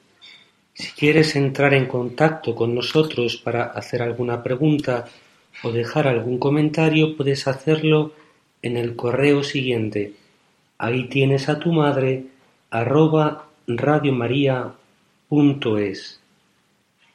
Si 0.73 0.91
quieres 0.93 1.35
entrar 1.35 1.75
en 1.75 1.85
contacto 1.85 2.55
con 2.55 2.73
nosotros 2.73 3.37
para 3.37 3.65
hacer 3.65 4.01
alguna 4.01 4.41
pregunta 4.41 5.05
o 5.61 5.71
dejar 5.71 6.07
algún 6.07 6.39
comentario, 6.39 7.15
puedes 7.15 7.47
hacerlo 7.47 8.13
en 8.63 8.77
el 8.77 8.95
correo 8.95 9.43
siguiente. 9.43 10.13
Ahí 10.79 11.07
tienes 11.09 11.47
a 11.47 11.59
tu 11.59 11.71
madre 11.71 12.25
arroba 12.71 13.49
radiomaria.es. 13.67 14.79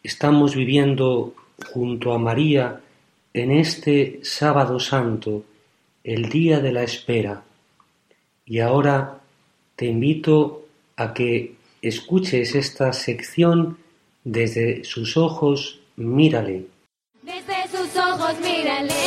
Estamos 0.05 0.55
viviendo 0.55 1.35
junto 1.73 2.13
a 2.13 2.19
María 2.19 2.81
en 3.35 3.51
este 3.51 4.21
sábado 4.23 4.79
santo 4.79 5.47
el 6.05 6.29
día 6.29 6.61
de 6.61 6.73
la 6.73 6.83
espera. 6.83 7.43
Y 8.45 8.61
ahora 8.61 9.21
te 9.77 9.87
invito 9.87 10.67
a 10.97 11.15
que 11.15 11.55
escuches 11.81 12.55
esta 12.55 12.93
sección 12.93 13.79
desde 14.25 14.85
sus 14.85 15.17
ojos, 15.17 15.81
mírale. 15.97 16.67
Desde 17.23 17.69
sus 17.69 17.97
ojos, 17.97 18.35
mírale. 18.41 19.02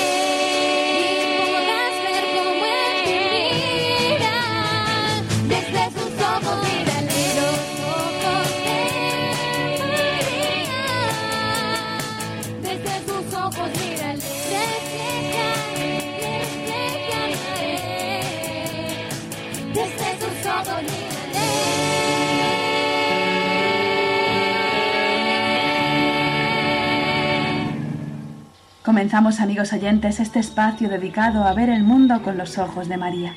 Comenzamos, 28.95 29.41
amigos 29.41 29.73
oyentes, 29.73 30.21
este 30.21 30.39
espacio 30.39 30.87
dedicado 30.87 31.43
a 31.43 31.53
ver 31.53 31.67
el 31.67 31.83
mundo 31.83 32.21
con 32.21 32.37
los 32.37 32.57
ojos 32.57 32.87
de 32.87 32.95
María. 32.95 33.33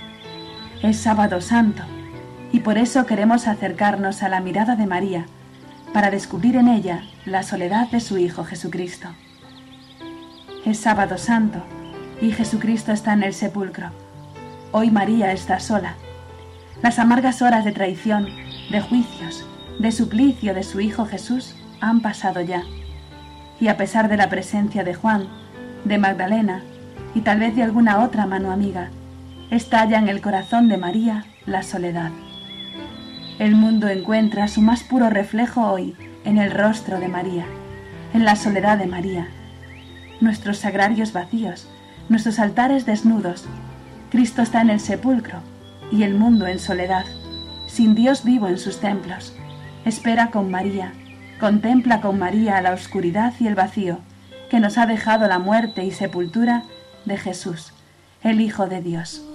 Es 0.85 0.99
sábado 0.99 1.41
santo 1.41 1.83
y 2.53 2.61
por 2.61 2.79
eso 2.79 3.07
queremos 3.07 3.49
acercarnos 3.49 4.23
a 4.23 4.29
la 4.29 4.41
mirada 4.41 4.77
de 4.77 4.87
María 4.87 5.27
para 5.93 6.13
descubrir 6.13 6.55
en 6.55 6.69
ella 6.69 7.03
la 7.25 7.43
soledad 7.43 7.91
de 7.91 7.99
su 7.99 8.19
Hijo 8.19 8.45
Jesucristo. 8.45 9.09
Es 10.65 10.79
sábado 10.79 11.19
santo 11.19 11.61
y 12.21 12.31
Jesucristo 12.31 12.93
está 12.93 13.13
en 13.13 13.25
el 13.25 13.35
sepulcro. 13.35 13.91
Hoy 14.71 14.93
María 14.93 15.33
está 15.33 15.59
sola. 15.59 15.97
Las 16.85 17.01
amargas 17.01 17.43
horas 17.43 17.65
de 17.65 17.73
traición, 17.73 18.29
de 18.71 18.81
juicios, 18.81 19.45
de 19.81 19.91
suplicio 19.91 20.55
de 20.55 20.63
su 20.63 20.79
Hijo 20.79 21.05
Jesús 21.05 21.57
han 21.81 22.01
pasado 22.01 22.43
ya. 22.43 22.63
Y 23.61 23.67
a 23.67 23.77
pesar 23.77 24.09
de 24.09 24.17
la 24.17 24.29
presencia 24.29 24.85
de 24.85 24.95
Juan, 24.95 25.27
de 25.85 25.99
Magdalena 25.99 26.63
y 27.15 27.21
tal 27.21 27.41
vez 27.41 27.57
de 27.57 27.63
alguna 27.63 28.01
otra 28.05 28.27
mano 28.27 28.51
amiga, 28.51 28.91
estalla 29.51 29.99
en 29.99 30.09
el 30.09 30.21
corazón 30.21 30.69
de 30.69 30.77
María 30.77 31.25
la 31.47 31.63
soledad. 31.63 32.11
El 33.39 33.55
mundo 33.55 33.89
encuentra 33.89 34.49
su 34.49 34.61
más 34.61 34.83
puro 34.83 35.11
reflejo 35.11 35.71
hoy 35.71 35.97
en 36.25 36.39
el 36.39 36.51
rostro 36.51 37.01
de 37.01 37.09
María, 37.09 37.47
en 38.13 38.25
la 38.25 38.37
soledad 38.37 38.79
de 38.79 38.87
María. 38.87 39.29
Nuestros 40.21 40.59
sagrarios 40.59 41.13
vacíos, 41.13 41.69
nuestros 42.09 42.39
altares 42.39 42.85
desnudos, 42.85 43.47
Cristo 44.11 44.43
está 44.43 44.61
en 44.61 44.71
el 44.71 44.81
sepulcro 44.81 45.41
y 45.93 46.03
el 46.03 46.15
mundo 46.15 46.47
en 46.47 46.59
soledad, 46.59 47.05
sin 47.67 47.95
Dios 47.95 48.25
vivo 48.25 48.49
en 48.49 48.59
sus 48.59 48.81
templos. 48.81 49.37
Espera 49.85 50.31
con 50.31 50.51
María, 50.51 50.93
contempla 51.39 52.01
con 52.01 52.19
María 52.19 52.61
la 52.61 52.73
oscuridad 52.73 53.33
y 53.39 53.47
el 53.47 53.55
vacío, 53.55 53.99
que 54.49 54.61
nos 54.61 54.79
ha 54.79 54.87
dejado 54.87 55.27
la 55.29 55.39
muerte 55.39 55.85
y 55.85 55.91
sepultura 55.91 56.65
de 57.05 57.17
Jesús, 57.17 57.73
el 58.23 58.41
Hijo 58.41 58.67
de 58.67 58.81
Dios. 58.83 59.28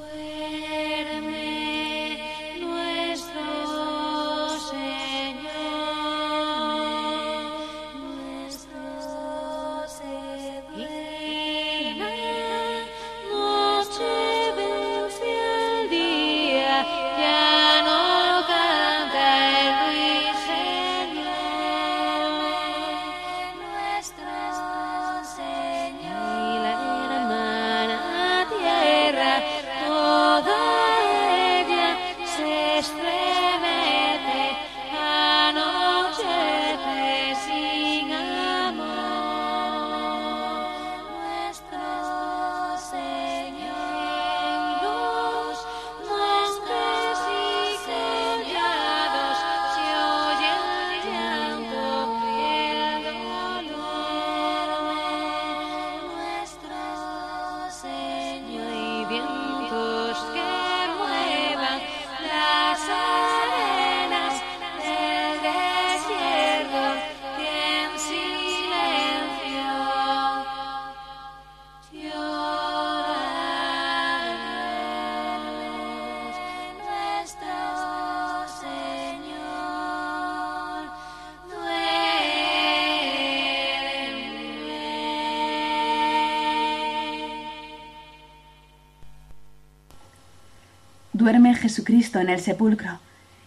Duerme 91.23 91.55
Jesucristo 91.55 92.19
en 92.19 92.27
el 92.27 92.41
sepulcro, 92.41 92.99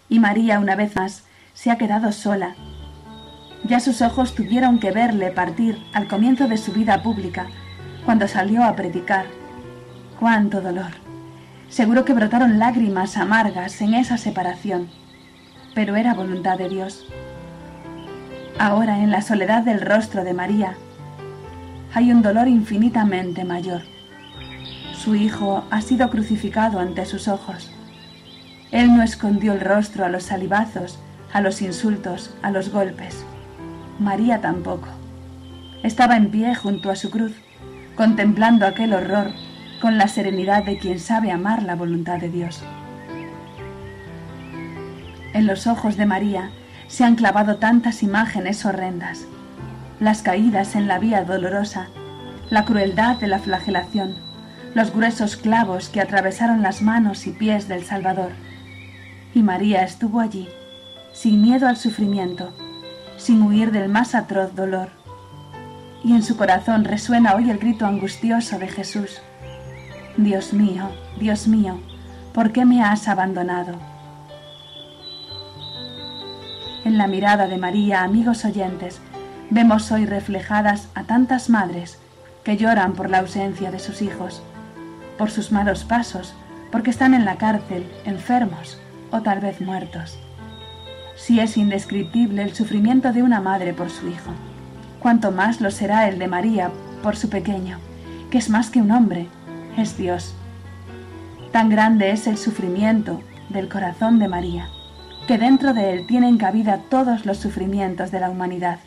y 0.09 0.19
María 0.19 0.61
una 0.61 0.77
vez 0.77 0.97
más 0.97 1.25
se 1.53 1.71
ha 1.71 1.77
quedado 1.77 2.11
sola. 2.11 2.55
Ya 3.65 3.81
sus 3.81 4.01
ojos 4.01 4.35
tuvieron 4.35 4.79
que 4.79 4.93
verle 4.93 5.31
partir 5.31 5.77
al 5.93 6.09
comienzo 6.09 6.49
de 6.49 6.57
su 6.57 6.73
vida 6.73 7.03
pública, 7.03 7.49
cuando 8.07 8.29
salió 8.29 8.65
a 8.65 8.75
predicar. 8.77 9.27
¡Cuánto 10.19 10.62
dolor! 10.62 10.91
Seguro 11.69 12.07
que 12.07 12.15
brotaron 12.15 12.59
lágrimas 12.59 13.19
amargas 13.19 13.79
en 13.83 13.93
esa 13.93 14.17
separación, 14.17 14.89
pero 15.75 15.97
era 15.97 16.15
voluntad 16.15 16.57
de 16.57 16.71
Dios. 16.71 17.07
Ahora, 18.59 19.01
en 19.01 19.11
la 19.11 19.21
soledad 19.21 19.65
del 19.65 19.83
rostro 19.83 20.25
de 20.25 20.33
María, 20.33 20.79
hay 21.93 22.11
un 22.11 22.23
dolor 22.23 22.49
infinitamente 22.49 23.45
mayor. 23.45 23.83
Su 25.07 25.14
Hijo 25.14 25.64
ha 25.71 25.83
sido 25.83 26.11
crucificado 26.11 26.81
ante 26.81 27.07
sus 27.07 27.29
ojos. 27.29 27.71
Él 28.73 28.97
no 28.97 29.05
escondió 29.05 29.53
el 29.53 29.61
rostro 29.61 30.05
a 30.05 30.09
los 30.09 30.25
salivazos, 30.25 30.99
a 31.33 31.40
los 31.40 31.62
insultos, 31.62 32.35
a 32.42 32.51
los 32.51 32.71
golpes. 32.71 33.25
María 34.01 34.40
tampoco. 34.40 34.88
Estaba 35.85 36.16
en 36.16 36.33
pie 36.33 36.57
junto 36.57 36.90
a 36.90 36.97
su 36.97 37.11
cruz, 37.11 37.35
contemplando 37.95 38.66
aquel 38.66 38.95
horror 38.95 39.31
con 39.81 39.97
la 39.97 40.09
serenidad 40.09 40.64
de 40.64 40.77
quien 40.77 40.99
sabe 40.99 41.31
amar 41.31 41.62
la 41.62 41.77
voluntad 41.77 42.19
de 42.19 42.29
Dios. 42.29 42.64
En 45.35 45.47
los 45.47 45.69
ojos 45.69 45.97
de 45.97 46.07
María 46.07 46.51
se 46.88 47.05
han 47.05 47.14
clavado 47.14 47.59
tantas 47.59 48.03
imágenes 48.03 48.66
horrendas, 48.66 49.25
las 50.01 50.23
caídas 50.23 50.75
en 50.75 50.88
la 50.88 50.99
vía 50.99 51.23
dolorosa, 51.23 51.87
la 52.51 52.64
crueldad 52.64 53.21
de 53.21 53.29
la 53.29 53.38
flagelación, 53.38 54.27
los 54.77 54.93
gruesos 54.93 55.39
clavos 55.39 55.89
que 55.89 56.03
atravesaron 56.03 56.61
las 56.61 56.83
manos 56.83 57.27
y 57.27 57.31
pies 57.31 57.67
del 57.67 57.83
Salvador. 57.83 58.33
Y 59.33 59.43
María 59.43 59.83
estuvo 59.83 60.21
allí, 60.21 60.51
sin 61.15 61.41
miedo 61.41 61.67
al 61.67 61.79
sufrimiento, 61.79 62.53
sin 63.17 63.41
huir 63.41 63.73
del 63.73 63.89
más 63.89 64.15
atroz 64.15 64.55
dolor. 64.55 64.91
Y 66.05 66.12
en 66.12 66.23
su 66.23 66.37
corazón 66.37 66.85
resuena 66.85 67.35
hoy 67.35 67.49
el 67.49 67.57
grito 67.57 67.87
angustioso 67.87 68.59
de 68.59 68.69
Jesús. 68.69 69.23
Dios 70.19 70.53
mío, 70.53 70.91
Dios 71.19 71.49
mío, 71.49 71.81
¿por 72.35 72.53
qué 72.53 72.67
me 72.67 72.83
has 72.83 73.09
abandonado? 73.09 73.79
En 76.85 76.99
la 76.99 77.07
mirada 77.07 77.49
de 77.49 77.57
María, 77.57 78.03
amigos 78.03 78.45
oyentes, 78.45 79.01
vemos 79.49 79.91
hoy 79.91 80.05
reflejadas 80.05 80.91
a 80.95 81.05
tantas 81.05 81.49
madres 81.49 81.99
que 82.45 82.59
lloran 82.59 82.93
por 82.93 83.09
la 83.09 83.21
ausencia 83.21 83.71
de 83.71 83.79
sus 83.79 84.03
hijos, 84.03 84.43
por 85.18 85.31
sus 85.31 85.52
malos 85.52 85.85
pasos, 85.85 86.35
porque 86.70 86.90
están 86.90 87.14
en 87.14 87.24
la 87.24 87.37
cárcel, 87.37 87.87
enfermos 88.05 88.79
o 89.11 89.22
tal 89.22 89.40
vez 89.40 89.61
muertos. 89.61 90.18
Si 91.16 91.40
es 91.40 91.57
indescriptible 91.57 92.42
el 92.42 92.55
sufrimiento 92.55 93.12
de 93.12 93.22
una 93.22 93.40
madre 93.40 93.72
por 93.72 93.90
su 93.90 94.09
hijo, 94.09 94.33
cuanto 95.00 95.33
más 95.33 95.61
lo 95.61 95.70
será 95.70 96.09
el 96.09 96.18
de 96.18 96.29
María 96.29 96.70
por 97.02 97.16
su 97.16 97.31
pequeño, 97.31 97.79
que 98.31 98.38
es 98.38 98.50
más 98.50 98.70
que 98.70 98.81
un 98.81 98.90
hombre, 98.90 99.29
es 99.76 99.96
Dios. 99.96 100.35
Tan 101.52 101.70
grande 101.70 102.11
es 102.11 102.26
el 102.26 102.37
sufrimiento 102.37 103.22
del 103.48 103.68
corazón 103.68 104.18
de 104.18 104.29
María, 104.29 104.68
que 105.26 105.38
dentro 105.38 105.72
de 105.72 105.92
él 105.92 106.07
tienen 106.07 106.37
cabida 106.37 106.81
todos 106.90 107.24
los 107.24 107.38
sufrimientos 107.38 108.11
de 108.11 108.20
la 108.20 108.31
humanidad. 108.31 108.79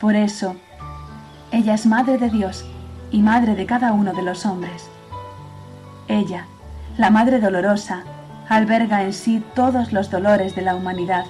Por 0.00 0.16
eso, 0.16 0.56
ella 1.52 1.74
es 1.74 1.86
madre 1.86 2.18
de 2.18 2.30
Dios 2.30 2.64
y 3.10 3.22
madre 3.22 3.54
de 3.54 3.66
cada 3.66 3.92
uno 3.92 4.12
de 4.12 4.22
los 4.22 4.44
hombres. 4.44 4.90
Ella, 6.14 6.46
la 6.96 7.10
Madre 7.10 7.40
Dolorosa, 7.40 8.04
alberga 8.48 9.02
en 9.02 9.12
sí 9.12 9.42
todos 9.54 9.92
los 9.92 10.12
dolores 10.12 10.54
de 10.54 10.62
la 10.62 10.76
humanidad, 10.76 11.24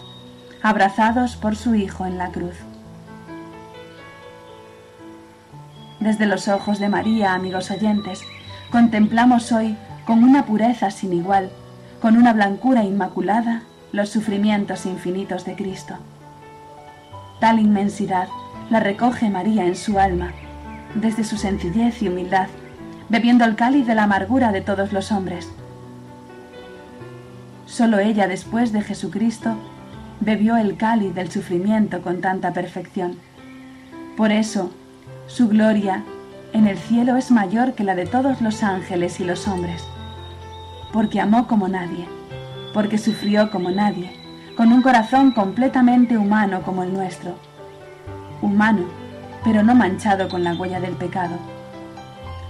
abrazados 0.63 1.37
por 1.37 1.57
su 1.57 1.75
Hijo 1.75 2.05
en 2.05 2.19
la 2.19 2.29
cruz. 2.29 2.57
Desde 6.01 6.27
los 6.27 6.49
ojos 6.49 6.81
de 6.81 6.91
María, 6.91 7.33
amigos 7.33 7.71
oyentes, 7.71 8.21
contemplamos 8.71 9.53
hoy 9.53 9.75
con 10.05 10.23
una 10.23 10.45
pureza 10.45 10.91
sin 10.91 11.15
igual, 11.15 11.51
con 12.03 12.19
una 12.19 12.35
blancura 12.35 12.85
inmaculada, 12.85 13.63
los 13.91 14.11
sufrimientos 14.11 14.85
infinitos 14.85 15.47
de 15.47 15.55
Cristo. 15.55 15.95
Tal 17.41 17.59
inmensidad 17.59 18.29
la 18.69 18.81
recoge 18.81 19.31
María 19.31 19.65
en 19.65 19.77
su 19.77 19.99
alma, 19.99 20.33
desde 20.95 21.25
su 21.25 21.39
sencillez 21.39 22.03
y 22.03 22.09
humildad, 22.09 22.49
bebiendo 23.09 23.45
el 23.45 23.57
cáliz 23.57 23.87
de 23.87 23.95
la 23.95 24.05
amargura 24.05 24.53
de 24.53 24.61
todos 24.61 24.93
los 24.93 25.13
hombres. 25.13 25.51
Solo 27.67 27.99
ella, 27.99 28.29
después 28.29 28.73
de 28.73 28.83
Jesucristo, 28.83 29.57
bebió 30.21 30.57
el 30.57 30.77
cáliz 30.77 31.15
del 31.15 31.31
sufrimiento 31.31 32.03
con 32.03 32.21
tanta 32.21 32.53
perfección. 32.53 33.17
Por 34.17 34.31
eso, 34.31 34.71
su 35.27 35.49
gloria 35.49 36.05
en 36.53 36.67
el 36.67 36.79
cielo 36.79 37.17
es 37.17 37.31
mayor 37.31 37.75
que 37.75 37.83
la 37.83 37.95
de 37.95 38.07
todos 38.07 38.41
los 38.41 38.63
ángeles 38.63 39.19
y 39.19 39.25
los 39.25 39.49
hombres, 39.49 39.85
porque 40.93 41.21
amó 41.21 41.49
como 41.49 41.67
nadie, 41.67 42.07
porque 42.73 42.97
sufrió 42.97 43.51
como 43.51 43.71
nadie, 43.71 44.13
con 44.57 44.73
un 44.73 44.83
corazón 44.83 45.33
completamente 45.33 46.17
humano 46.17 46.63
como 46.63 46.85
el 46.85 46.93
nuestro, 46.93 47.37
humano, 48.41 48.85
pero 49.43 49.63
no 49.63 49.75
manchado 49.75 50.29
con 50.29 50.45
la 50.45 50.55
huella 50.55 50.79
del 50.79 50.95
pecado. 50.95 51.37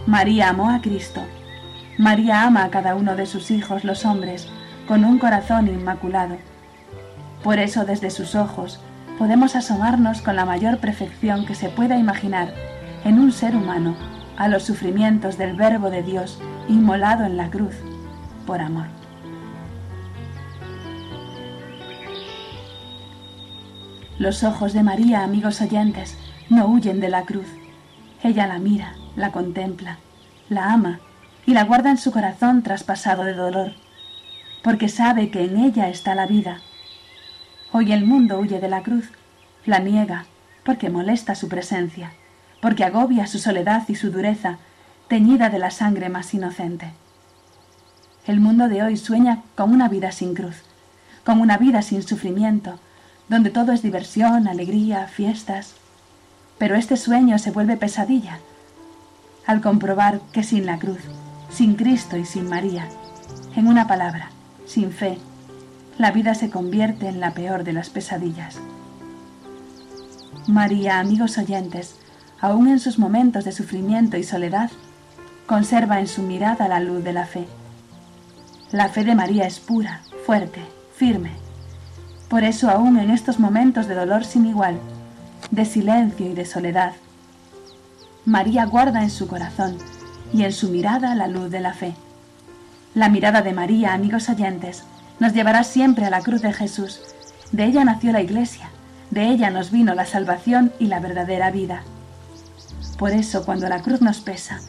María 0.07 0.51
amó 0.51 0.69
a 0.69 0.83
Cristo, 0.83 1.23
María 1.97 2.43
ama 2.43 2.65
a 2.65 2.71
cada 2.71 2.95
uno 2.95 3.17
de 3.17 3.25
sus 3.25 3.51
hijos 3.51 3.85
los 3.85 4.05
hombres 4.05 4.49
con 4.87 5.03
un 5.03 5.19
corazón 5.19 5.67
inmaculado. 5.67 6.37
Por 7.43 7.59
eso 7.59 7.87
desde 7.87 8.11
sus 8.11 8.35
ojos 8.35 8.81
podemos 9.19 9.57
asomarnos 9.57 10.21
con 10.21 10.37
la 10.37 10.45
mayor 10.45 10.79
perfección 10.79 11.47
que 11.47 11.55
se 11.55 11.71
pueda 11.71 11.97
imaginar 11.97 12.53
en 13.05 13.19
un 13.19 13.33
ser 13.33 13.57
humano 13.57 13.97
a 14.37 14.49
los 14.49 14.65
sufrimientos 14.65 15.39
del 15.39 15.57
Verbo 15.57 15.89
de 15.89 16.03
Dios 16.03 16.39
inmolado 16.69 17.25
en 17.25 17.39
la 17.39 17.49
cruz 17.49 17.75
por 18.47 18.61
amor. 18.61 18.89
Los 24.19 24.45
ojos 24.45 24.75
de 24.75 24.83
María, 24.83 25.25
amigos 25.25 25.63
oyentes, 25.63 26.19
no 26.51 26.67
huyen 26.67 27.01
de 27.01 27.09
la 27.09 27.23
cruz. 27.23 27.49
Ella 28.23 28.47
la 28.47 28.59
mira, 28.59 28.95
la 29.17 29.33
contempla, 29.33 29.99
la 30.49 30.73
ama 30.73 31.01
y 31.47 31.55
la 31.55 31.65
guarda 31.65 31.91
en 31.91 31.99
su 31.99 32.11
corazón 32.11 32.63
traspasado 32.63 33.25
de 33.25 33.35
dolor, 33.35 33.73
porque 34.63 34.89
sabe 34.89 35.31
que 35.31 35.45
en 35.45 35.59
ella 35.59 35.89
está 35.89 36.15
la 36.15 36.27
vida. 36.27 36.61
Hoy 37.73 37.93
el 37.93 38.05
mundo 38.05 38.39
huye 38.39 38.61
de 38.61 38.69
la 38.69 38.83
cruz, 38.83 39.11
la 39.67 39.79
niega, 39.79 40.27
porque 40.65 40.91
molesta 40.91 41.35
su 41.35 41.49
presencia 41.49 42.13
porque 42.65 42.83
agobia 42.83 43.27
su 43.27 43.39
soledad 43.39 43.83
y 43.89 43.95
su 43.95 44.11
dureza, 44.11 44.57
teñida 45.07 45.51
de 45.51 45.59
la 45.59 45.71
sangre 45.71 46.09
más 46.09 46.33
inocente. 46.33 46.93
El 48.27 48.41
mundo 48.41 48.69
de 48.69 48.83
hoy 48.83 48.97
sueña 48.97 49.43
con 49.55 49.71
una 49.71 49.87
vida 49.87 50.13
sin 50.13 50.33
cruz, 50.33 50.63
con 51.27 51.43
una 51.43 51.59
vida 51.59 51.83
sin 51.83 52.03
sufrimiento, 52.03 52.81
donde 53.29 53.51
todo 53.51 53.73
es 53.73 53.83
diversión, 53.83 54.49
alegría, 54.49 55.09
fiestas. 55.09 55.75
Pero 56.57 56.75
este 56.75 56.97
sueño 56.97 57.39
se 57.39 57.51
vuelve 57.51 57.77
pesadilla 57.77 58.39
al 59.47 59.61
comprobar 59.61 60.21
que 60.33 60.43
sin 60.43 60.67
la 60.67 60.79
cruz, 60.79 61.01
sin 61.51 61.75
Cristo 61.75 62.17
y 62.17 62.25
sin 62.25 62.49
María, 62.49 62.89
en 63.57 63.67
una 63.67 63.87
palabra, 63.87 64.31
sin 64.67 64.91
fe, 64.91 65.19
la 65.99 66.11
vida 66.11 66.35
se 66.35 66.51
convierte 66.51 67.09
en 67.09 67.21
la 67.21 67.33
peor 67.33 67.63
de 67.63 67.73
las 67.73 67.91
pesadillas. 67.91 68.59
María, 70.47 70.99
amigos 70.99 71.39
oyentes, 71.39 71.97
aun 72.41 72.69
en 72.69 72.81
sus 72.81 72.99
momentos 72.99 73.45
de 73.45 73.53
sufrimiento 73.53 74.17
y 74.17 74.25
soledad, 74.25 74.71
conserva 75.47 76.01
en 76.01 76.09
su 76.09 76.23
mirada 76.23 76.69
la 76.69 76.81
luz 76.81 77.05
de 77.05 77.13
la 77.13 77.27
fe. 77.27 77.47
La 78.73 78.89
fe 78.89 79.05
de 79.05 79.15
María 79.15 79.47
es 79.47 79.61
pura, 79.61 80.01
fuerte, 80.27 80.61
firme. 80.97 81.31
Por 82.29 82.45
eso 82.45 82.71
aún 82.71 82.99
en 82.99 83.11
estos 83.11 83.39
momentos 83.39 83.87
de 83.87 83.95
dolor 83.95 84.25
sin 84.25 84.47
igual, 84.47 84.79
de 85.51 85.65
silencio 85.65 86.27
y 86.27 86.35
de 86.35 86.45
soledad, 86.45 86.93
María 88.27 88.65
guarda 88.65 89.03
en 89.03 89.11
su 89.11 89.27
corazón 89.27 89.77
y 90.33 90.45
en 90.45 90.53
su 90.53 90.71
mirada 90.71 91.15
la 91.15 91.29
luz 91.29 91.51
de 91.51 91.61
la 91.61 91.75
fe. 91.75 91.95
La 92.95 93.11
mirada 93.11 93.43
de 93.43 93.53
María, 93.53 93.93
amigos 93.93 94.31
oyentes, 94.31 94.85
nos 95.21 95.35
llevará 95.35 95.63
siempre 95.63 96.07
a 96.07 96.11
la 96.11 96.23
cruz 96.23 96.41
de 96.41 96.55
Jesús. 96.55 97.03
De 97.53 97.67
ella 97.67 97.85
nació 97.85 98.13
la 98.13 98.23
Iglesia, 98.23 98.71
de 99.11 99.27
ella 99.29 99.51
nos 99.51 99.71
vino 99.71 99.95
la 99.95 100.07
salvación 100.07 100.73
y 100.79 100.87
la 100.87 101.01
verdadera 101.01 101.51
vida. 101.51 101.83
Por 102.99 103.11
eso, 103.11 103.45
cuando 103.45 103.69
la 103.69 103.83
cruz 103.83 104.01
nos 104.01 104.21
pesa, 104.21 104.61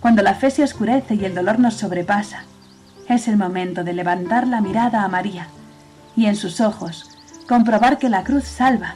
cuando 0.00 0.22
la 0.22 0.34
fe 0.34 0.52
se 0.52 0.62
oscurece 0.62 1.16
y 1.16 1.24
el 1.24 1.34
dolor 1.34 1.58
nos 1.58 1.74
sobrepasa, 1.74 2.44
es 3.08 3.26
el 3.26 3.36
momento 3.36 3.82
de 3.82 3.92
levantar 3.92 4.46
la 4.46 4.60
mirada 4.60 5.02
a 5.02 5.08
María 5.08 5.48
y 6.14 6.26
en 6.26 6.36
sus 6.36 6.60
ojos 6.60 7.10
comprobar 7.48 7.98
que 7.98 8.08
la 8.08 8.22
cruz 8.22 8.44
salva, 8.44 8.94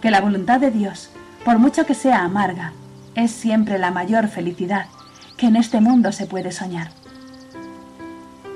que 0.00 0.12
la 0.12 0.20
voluntad 0.20 0.60
de 0.60 0.70
Dios, 0.70 1.10
por 1.44 1.58
mucho 1.58 1.84
que 1.84 1.94
sea 1.94 2.22
amarga, 2.22 2.72
es 3.16 3.30
siempre 3.32 3.78
la 3.78 3.90
mayor 3.90 4.28
felicidad 4.28 4.86
que 5.36 5.46
en 5.46 5.56
este 5.56 5.80
mundo 5.80 6.12
se 6.12 6.26
puede 6.26 6.52
soñar. 6.52 6.90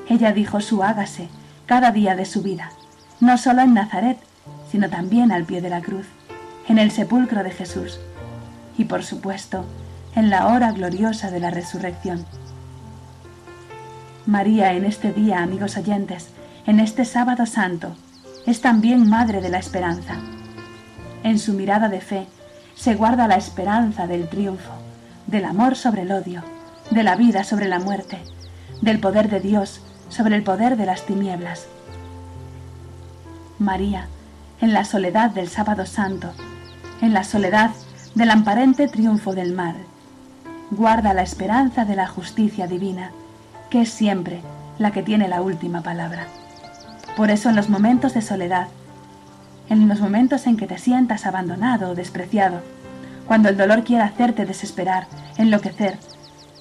Ella 0.09 0.33
dijo 0.33 0.61
su 0.61 0.83
hágase 0.83 1.29
cada 1.67 1.91
día 1.91 2.15
de 2.15 2.27
su 2.27 2.43
vida, 2.43 2.71
no 3.21 3.39
solo 3.39 3.63
en 3.63 3.75
Nazaret, 3.75 4.19
sino 4.71 4.89
también 4.91 5.33
al 5.33 5.45
pie 5.45 5.63
de 5.63 5.71
la 5.71 5.81
cruz, 5.81 6.07
en 6.69 6.79
el 6.79 6.91
sepulcro 6.91 7.43
de 7.43 7.51
Jesús 7.51 7.99
y, 8.77 8.85
por 8.85 9.03
supuesto, 9.03 9.65
en 10.15 10.31
la 10.31 10.49
hora 10.49 10.73
gloriosa 10.73 11.31
de 11.31 11.41
la 11.41 11.51
resurrección. 11.51 12.25
María 14.27 14.75
en 14.75 14.85
este 14.85 15.13
día, 15.13 15.43
amigos 15.43 15.77
oyentes, 15.77 16.29
en 16.67 16.81
este 16.81 17.05
sábado 17.05 17.47
santo, 17.47 17.97
es 18.47 18.61
también 18.61 19.09
madre 19.09 19.41
de 19.41 19.49
la 19.49 19.59
esperanza. 19.59 20.17
En 21.23 21.39
su 21.39 21.55
mirada 21.55 21.89
de 21.89 22.01
fe 22.01 22.27
se 22.81 22.95
guarda 22.95 23.29
la 23.29 23.37
esperanza 23.37 24.07
del 24.07 24.27
triunfo, 24.27 24.71
del 25.27 25.45
amor 25.45 25.77
sobre 25.77 26.01
el 26.01 26.13
odio, 26.13 26.43
de 26.91 27.03
la 27.03 27.15
vida 27.15 27.45
sobre 27.45 27.69
la 27.69 27.79
muerte, 27.79 28.19
del 28.81 28.99
poder 29.01 29.29
de 29.29 29.39
Dios 29.39 29.83
sobre 30.09 30.35
el 30.35 30.43
poder 30.43 30.79
de 30.79 30.87
las 30.87 31.05
tinieblas. 31.05 31.67
María, 33.59 34.09
en 34.63 34.73
la 34.73 34.87
soledad 34.87 35.29
del 35.29 35.51
sábado 35.51 35.85
santo, 35.85 36.33
en 37.03 37.13
la 37.13 37.23
soledad 37.23 37.71
del 38.15 38.31
amparente 38.31 38.89
triunfo 38.89 39.35
del 39.35 39.53
mal, 39.53 39.77
guarda 40.71 41.13
la 41.13 41.23
esperanza 41.23 41.85
de 41.85 41.97
la 41.97 42.07
justicia 42.07 42.67
divina, 42.67 43.11
que 43.69 43.83
es 43.83 43.91
siempre 43.91 44.41
la 44.79 44.91
que 44.91 45.03
tiene 45.03 45.29
la 45.29 45.43
última 45.43 45.83
palabra. 45.83 46.29
Por 47.15 47.31
eso 47.31 47.51
en 47.51 47.57
los 47.57 47.69
momentos 47.69 48.15
de 48.15 48.23
soledad, 48.23 48.69
en 49.71 49.89
los 49.89 50.01
momentos 50.01 50.47
en 50.47 50.57
que 50.57 50.67
te 50.67 50.79
sientas 50.79 51.25
abandonado 51.25 51.91
o 51.91 51.95
despreciado, 51.95 52.61
cuando 53.27 53.49
el 53.49 53.57
dolor 53.57 53.85
quiera 53.85 54.05
hacerte 54.05 54.45
desesperar, 54.45 55.07
enloquecer, 55.39 55.97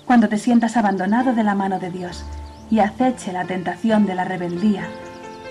cuando 0.06 0.30
te 0.30 0.38
sientas 0.38 0.78
abandonado 0.78 1.34
de 1.34 1.44
la 1.44 1.56
mano 1.56 1.80
de 1.80 1.90
Dios 1.90 2.24
y 2.70 2.80
aceche 2.80 3.34
la 3.34 3.46
tentación 3.46 4.06
de 4.06 4.14
la 4.14 4.26
rebeldía, 4.26 4.84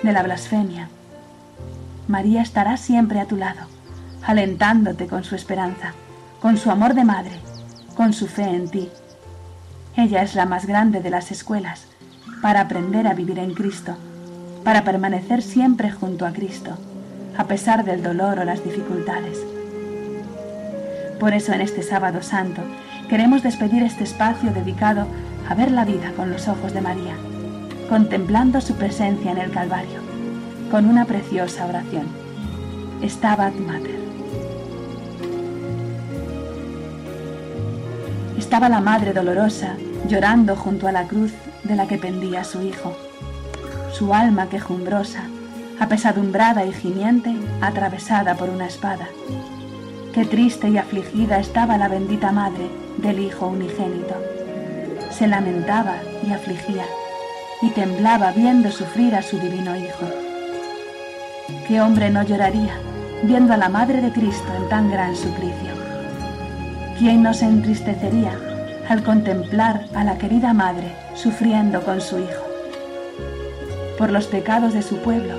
de 0.05 0.13
la 0.13 0.23
blasfemia, 0.23 0.89
María 2.07 2.43
estará 2.43 2.77
siempre 2.77 3.21
a 3.21 3.27
tu 3.27 3.37
lado, 3.37 3.67
alentándote 4.23 5.09
con 5.09 5.25
su 5.25 5.35
esperanza, 5.35 5.93
con 6.41 6.57
su 6.57 6.71
amor 6.71 6.95
de 6.95 7.05
madre, 7.05 7.41
con 7.97 8.13
su 8.13 8.29
fe 8.29 8.45
en 8.45 8.71
ti. 8.71 8.89
Ella 9.97 10.23
es 10.23 10.37
la 10.37 10.47
más 10.47 10.65
grande 10.65 11.01
de 11.01 11.11
las 11.11 11.33
escuelas 11.33 11.87
para 12.41 12.61
aprender 12.61 13.09
a 13.09 13.15
vivir 13.15 13.41
en 13.41 13.53
Cristo, 13.53 13.97
para 14.63 14.85
permanecer 14.85 15.43
siempre 15.43 15.91
junto 15.91 16.25
a 16.25 16.33
Cristo, 16.33 16.79
a 17.39 17.45
pesar 17.45 17.85
del 17.85 18.03
dolor 18.03 18.39
o 18.39 18.45
las 18.45 18.63
dificultades. 18.63 19.39
Por 21.19 21.33
eso 21.33 21.55
en 21.55 21.63
este 21.63 21.83
sábado 21.83 22.23
santo 22.23 22.61
queremos 23.09 23.43
despedir 23.43 23.83
este 23.83 24.05
espacio 24.05 24.53
dedicado 24.53 25.07
a 25.49 25.55
ver 25.55 25.71
la 25.71 25.87
vida 25.87 26.13
con 26.15 26.31
los 26.31 26.49
ojos 26.49 26.75
de 26.75 26.83
María, 26.83 27.15
contemplando 27.89 28.61
su 28.61 28.75
presencia 28.75 29.31
en 29.31 29.39
el 29.39 29.51
Calvario, 29.51 30.01
con 30.71 30.85
una 30.85 31.07
preciosa 31.07 31.65
oración. 31.65 32.07
Stabat 33.03 33.55
Mater. 33.55 33.99
Estaba 38.37 38.69
la 38.69 38.81
Madre 38.81 39.15
Dolorosa 39.15 39.77
llorando 40.07 40.57
junto 40.57 40.87
a 40.87 40.93
la 40.93 41.05
cruz 41.05 41.33
de 41.65 41.77
la 41.77 41.87
que 41.87 41.97
pendía 41.97 42.45
su 42.45 42.61
Hijo 42.63 42.95
su 43.99 44.15
alma 44.15 44.49
quejumbrosa, 44.49 45.25
apesadumbrada 45.81 46.65
y 46.65 46.73
gimiente, 46.73 47.35
atravesada 47.61 48.35
por 48.35 48.51
una 48.51 48.67
espada. 48.67 49.09
Qué 50.13 50.25
triste 50.25 50.69
y 50.69 50.79
afligida 50.79 51.39
estaba 51.39 51.77
la 51.77 51.89
bendita 51.89 52.33
madre 52.33 52.69
del 52.97 53.21
Hijo 53.21 53.47
unigénito. 53.47 54.15
Se 55.11 55.27
lamentaba 55.27 55.97
y 56.27 56.33
afligía, 56.33 56.85
y 57.63 57.71
temblaba 57.71 58.33
viendo 58.33 58.71
sufrir 58.71 59.15
a 59.15 59.23
su 59.23 59.39
divino 59.39 59.77
Hijo. 59.77 60.07
¿Qué 61.67 61.81
hombre 61.81 62.11
no 62.11 62.23
lloraría 62.23 62.75
viendo 63.23 63.53
a 63.53 63.57
la 63.57 63.69
Madre 63.69 64.01
de 64.01 64.13
Cristo 64.13 64.47
en 64.57 64.69
tan 64.69 64.91
gran 64.91 65.17
suplicio? 65.17 65.73
¿Quién 66.99 67.23
no 67.23 67.35
se 67.35 67.47
entristecería 67.47 68.33
al 68.89 69.03
contemplar 69.03 69.87
a 69.95 70.05
la 70.05 70.19
querida 70.19 70.53
Madre 70.53 70.93
sufriendo 71.15 71.83
con 71.83 72.01
su 72.01 72.19
Hijo? 72.19 72.49
por 73.99 74.13
los 74.13 74.29
pecados 74.29 74.73
de 74.73 74.83
su 74.83 74.99
pueblo, 74.99 75.35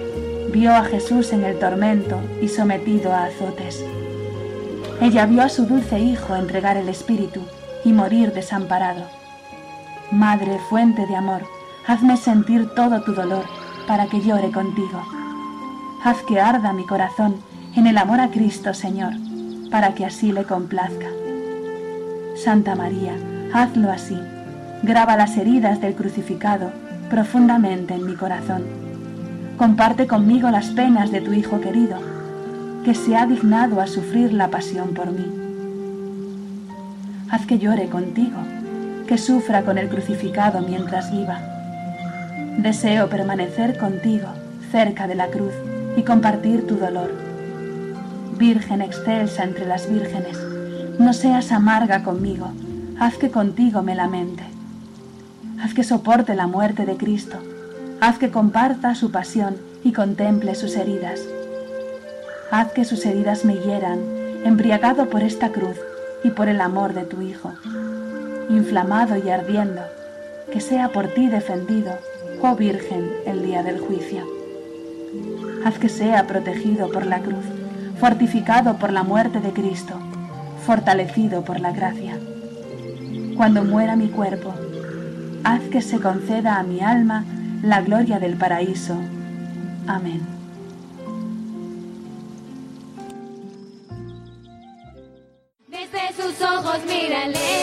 vio 0.51 0.73
a 0.73 0.83
Jesús 0.83 1.31
en 1.33 1.43
el 1.43 1.57
tormento 1.59 2.19
y 2.41 2.47
sometido 2.47 3.13
a 3.13 3.25
azotes. 3.25 3.83
Ella 5.01 5.25
vio 5.25 5.43
a 5.43 5.49
su 5.49 5.65
dulce 5.65 5.99
Hijo 5.99 6.35
entregar 6.35 6.77
el 6.77 6.89
Espíritu 6.89 7.41
y 7.85 7.93
morir 7.93 8.33
desamparado. 8.33 9.03
Madre, 10.11 10.59
fuente 10.69 11.05
de 11.05 11.15
amor, 11.15 11.43
hazme 11.87 12.17
sentir 12.17 12.69
todo 12.75 13.01
tu 13.01 13.13
dolor 13.13 13.45
para 13.87 14.07
que 14.07 14.21
llore 14.21 14.51
contigo. 14.51 15.01
Haz 16.03 16.17
que 16.23 16.39
arda 16.39 16.73
mi 16.73 16.85
corazón 16.85 17.35
en 17.75 17.87
el 17.87 17.97
amor 17.97 18.19
a 18.19 18.29
Cristo, 18.29 18.73
Señor, 18.73 19.13
para 19.69 19.93
que 19.93 20.05
así 20.05 20.31
le 20.31 20.43
complazca. 20.43 21.07
Santa 22.35 22.75
María, 22.75 23.13
hazlo 23.53 23.91
así. 23.91 24.17
Graba 24.81 25.15
las 25.15 25.37
heridas 25.37 25.81
del 25.81 25.95
crucificado 25.95 26.71
profundamente 27.09 27.93
en 27.93 28.05
mi 28.05 28.15
corazón. 28.15 28.78
Comparte 29.59 30.07
conmigo 30.07 30.49
las 30.51 30.67
penas 30.67 31.11
de 31.11 31.19
tu 31.19 31.33
Hijo 31.33 31.59
querido, 31.59 31.97
que 32.85 32.95
se 32.95 33.17
ha 33.17 33.25
dignado 33.25 33.81
a 33.81 33.87
sufrir 33.87 34.31
la 34.31 34.47
pasión 34.47 34.93
por 34.93 35.11
mí. 35.11 35.25
Haz 37.29 37.45
que 37.45 37.59
llore 37.59 37.89
contigo, 37.89 38.37
que 39.05 39.17
sufra 39.17 39.63
con 39.63 39.77
el 39.77 39.89
crucificado 39.89 40.61
mientras 40.61 41.11
viva. 41.11 41.41
Deseo 42.59 43.09
permanecer 43.09 43.77
contigo, 43.77 44.29
cerca 44.71 45.07
de 45.07 45.15
la 45.15 45.27
cruz, 45.27 45.53
y 45.97 46.03
compartir 46.03 46.65
tu 46.65 46.77
dolor. 46.77 47.11
Virgen 48.37 48.81
excelsa 48.81 49.43
entre 49.43 49.65
las 49.65 49.91
vírgenes, 49.91 50.39
no 50.99 51.11
seas 51.11 51.51
amarga 51.51 52.01
conmigo, 52.03 52.49
haz 52.97 53.17
que 53.17 53.29
contigo 53.29 53.83
me 53.83 53.93
lamente. 53.93 54.43
Haz 55.61 55.73
que 55.73 55.83
soporte 55.83 56.33
la 56.33 56.47
muerte 56.47 56.85
de 56.85 56.95
Cristo. 56.95 57.39
Haz 58.01 58.17
que 58.17 58.31
comparta 58.31 58.95
su 58.95 59.11
pasión 59.11 59.57
y 59.83 59.91
contemple 59.91 60.55
sus 60.55 60.77
heridas. 60.77 61.19
Haz 62.49 62.71
que 62.71 62.85
sus 62.85 63.05
heridas 63.05 63.43
me 63.43 63.55
hieran, 63.55 63.99
embriagado 64.45 65.09
por 65.09 65.21
esta 65.21 65.49
cruz 65.49 65.75
y 66.23 66.29
por 66.29 66.47
el 66.47 66.61
amor 66.61 66.93
de 66.93 67.03
tu 67.03 67.21
Hijo. 67.21 67.51
Inflamado 68.49 69.17
y 69.17 69.29
ardiendo, 69.29 69.81
que 70.49 70.61
sea 70.61 70.93
por 70.93 71.09
ti 71.09 71.27
defendido, 71.27 71.91
oh 72.41 72.55
Virgen, 72.55 73.11
el 73.25 73.43
día 73.43 73.63
del 73.63 73.81
juicio. 73.81 74.25
Haz 75.65 75.77
que 75.77 75.89
sea 75.89 76.25
protegido 76.25 76.89
por 76.89 77.05
la 77.05 77.19
cruz, 77.19 77.43
fortificado 77.99 78.77
por 78.77 78.93
la 78.93 79.03
muerte 79.03 79.41
de 79.41 79.51
Cristo, 79.51 79.99
fortalecido 80.65 81.43
por 81.43 81.59
la 81.59 81.73
gracia. 81.73 82.17
Cuando 83.35 83.65
muera 83.65 83.97
mi 83.97 84.07
cuerpo, 84.07 84.53
haz 85.43 85.63
que 85.63 85.81
se 85.81 85.99
conceda 85.99 86.59
a 86.59 86.63
mi 86.63 86.79
alma 86.79 87.25
la 87.63 87.81
gloria 87.81 88.19
del 88.19 88.35
paraíso. 88.35 88.95
Amén. 89.87 90.21
Desde 95.67 96.21
sus 96.21 96.41
ojos 96.41 96.79
mírale. 96.85 97.58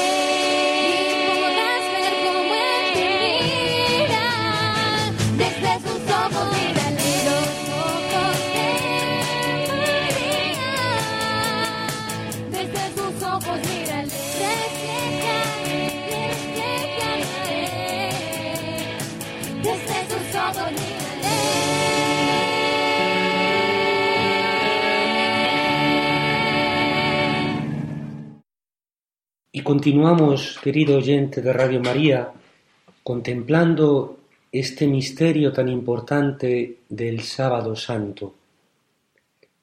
Continuamos, 29.67 30.61
querido 30.63 30.99
oyente 30.99 31.43
de 31.43 31.53
Radio 31.53 31.81
María, 31.81 32.31
contemplando 33.03 34.21
este 34.53 34.87
misterio 34.87 35.53
tan 35.53 35.69
importante 35.69 36.77
del 36.89 37.23
sábado 37.23 37.75
santo. 37.75 38.37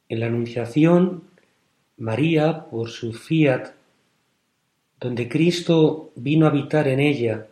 En 0.09 0.19
la 0.19 0.25
Anunciación, 0.25 1.23
María, 1.95 2.65
por 2.65 2.89
su 2.89 3.13
fiat, 3.13 3.69
donde 4.99 5.29
Cristo 5.29 6.11
vino 6.15 6.47
a 6.47 6.49
habitar 6.49 6.89
en 6.89 6.99
ella, 6.99 7.47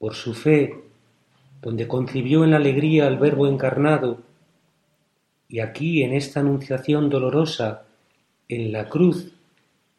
por 0.00 0.16
su 0.16 0.34
fe, 0.34 0.82
donde 1.62 1.86
concibió 1.86 2.42
en 2.42 2.54
alegría 2.54 3.06
al 3.06 3.18
Verbo 3.20 3.46
encarnado, 3.46 4.18
y 5.48 5.60
aquí 5.60 6.02
en 6.02 6.12
esta 6.12 6.40
Anunciación 6.40 7.08
dolorosa, 7.08 7.84
en 8.48 8.72
la 8.72 8.88
cruz, 8.88 9.32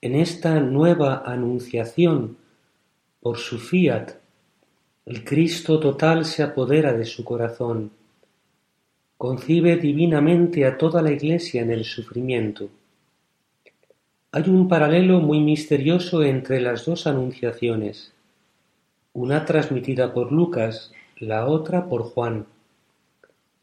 en 0.01 0.15
esta 0.15 0.59
nueva 0.59 1.21
anunciación 1.25 2.37
por 3.21 3.37
su 3.37 3.59
fiat, 3.59 4.13
El 5.05 5.23
Cristo 5.23 5.79
total 5.79 6.25
se 6.25 6.41
apodera 6.41 6.93
de 6.93 7.05
su 7.05 7.23
corazón, 7.23 7.91
concibe 9.17 9.77
divinamente 9.77 10.65
a 10.65 10.77
toda 10.77 11.03
la 11.03 11.11
Iglesia 11.11 11.61
en 11.61 11.71
el 11.71 11.85
sufrimiento. 11.85 12.69
Hay 14.31 14.49
un 14.49 14.67
paralelo 14.67 15.19
muy 15.19 15.39
misterioso 15.39 16.23
entre 16.23 16.61
las 16.61 16.85
dos 16.85 17.05
anunciaciones, 17.05 18.13
una 19.13 19.45
transmitida 19.45 20.13
por 20.13 20.31
Lucas, 20.31 20.91
la 21.17 21.45
otra 21.45 21.87
por 21.87 22.03
Juan, 22.03 22.47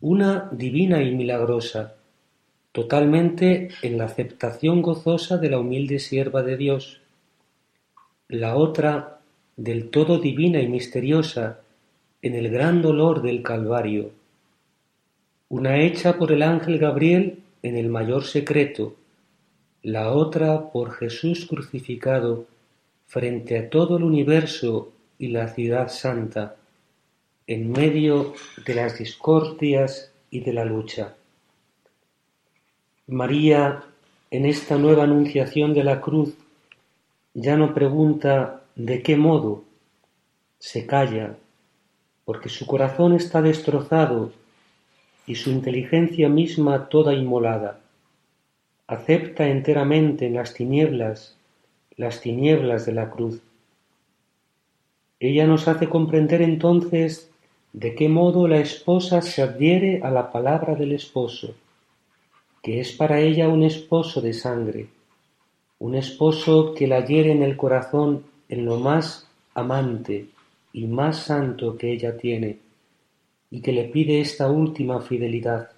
una 0.00 0.48
divina 0.52 1.02
y 1.02 1.12
milagrosa, 1.16 1.97
totalmente 2.78 3.70
en 3.82 3.98
la 3.98 4.04
aceptación 4.04 4.82
gozosa 4.82 5.36
de 5.36 5.50
la 5.50 5.58
humilde 5.58 5.98
sierva 5.98 6.44
de 6.44 6.56
Dios, 6.56 7.00
la 8.28 8.54
otra 8.54 9.18
del 9.56 9.90
todo 9.90 10.20
divina 10.20 10.60
y 10.60 10.68
misteriosa 10.68 11.58
en 12.22 12.36
el 12.36 12.48
gran 12.50 12.80
dolor 12.80 13.20
del 13.20 13.42
Calvario, 13.42 14.12
una 15.48 15.80
hecha 15.80 16.18
por 16.18 16.30
el 16.30 16.40
ángel 16.40 16.78
Gabriel 16.78 17.40
en 17.64 17.76
el 17.76 17.88
mayor 17.88 18.22
secreto, 18.22 18.94
la 19.82 20.12
otra 20.12 20.70
por 20.70 20.92
Jesús 20.92 21.46
crucificado 21.46 22.46
frente 23.08 23.58
a 23.58 23.70
todo 23.70 23.96
el 23.96 24.04
universo 24.04 24.92
y 25.18 25.28
la 25.28 25.48
ciudad 25.48 25.88
santa, 25.88 26.54
en 27.48 27.72
medio 27.72 28.34
de 28.64 28.74
las 28.76 28.96
discordias 29.00 30.12
y 30.30 30.42
de 30.42 30.52
la 30.52 30.64
lucha. 30.64 31.17
María, 33.09 33.84
en 34.30 34.44
esta 34.44 34.76
nueva 34.76 35.04
anunciación 35.04 35.72
de 35.72 35.82
la 35.82 36.02
cruz, 36.02 36.34
ya 37.32 37.56
no 37.56 37.72
pregunta 37.72 38.62
de 38.76 39.02
qué 39.02 39.16
modo, 39.16 39.64
se 40.59 40.86
calla, 40.86 41.34
porque 42.26 42.50
su 42.50 42.66
corazón 42.66 43.14
está 43.14 43.40
destrozado 43.40 44.30
y 45.26 45.36
su 45.36 45.50
inteligencia 45.50 46.28
misma 46.28 46.90
toda 46.90 47.14
inmolada. 47.14 47.80
Acepta 48.86 49.48
enteramente 49.48 50.26
en 50.26 50.34
las 50.34 50.52
tinieblas 50.52 51.34
las 51.96 52.20
tinieblas 52.20 52.84
de 52.84 52.92
la 52.92 53.11
cruz. 53.11 53.40
Ella 55.18 55.46
nos 55.46 55.66
hace 55.66 55.88
comprender 55.88 56.42
entonces 56.42 57.30
de 57.72 57.94
qué 57.94 58.11
modo 58.11 58.46
la 58.48 58.59
esposa 58.59 59.22
se 59.22 59.42
adhiere 59.42 60.00
a 60.02 60.11
la 60.11 60.30
palabra 60.30 60.74
del 60.74 60.92
esposo, 60.92 61.54
que 62.68 62.80
es 62.80 62.92
para 62.92 63.18
ella 63.18 63.48
un 63.48 63.62
esposo 63.62 64.20
de 64.20 64.34
sangre, 64.34 64.88
un 65.78 65.94
esposo 65.94 66.74
que 66.74 66.86
la 66.86 67.02
hiere 67.02 67.32
en 67.32 67.42
el 67.42 67.56
corazón 67.56 68.24
en 68.50 68.66
lo 68.66 68.76
más 68.76 69.26
amante 69.54 70.26
y 70.74 70.86
más 70.86 71.16
santo 71.16 71.78
que 71.78 71.90
ella 71.90 72.18
tiene, 72.18 72.58
y 73.50 73.62
que 73.62 73.72
le 73.72 73.84
pide 73.84 74.20
esta 74.20 74.50
última 74.50 75.00
fidelidad, 75.00 75.70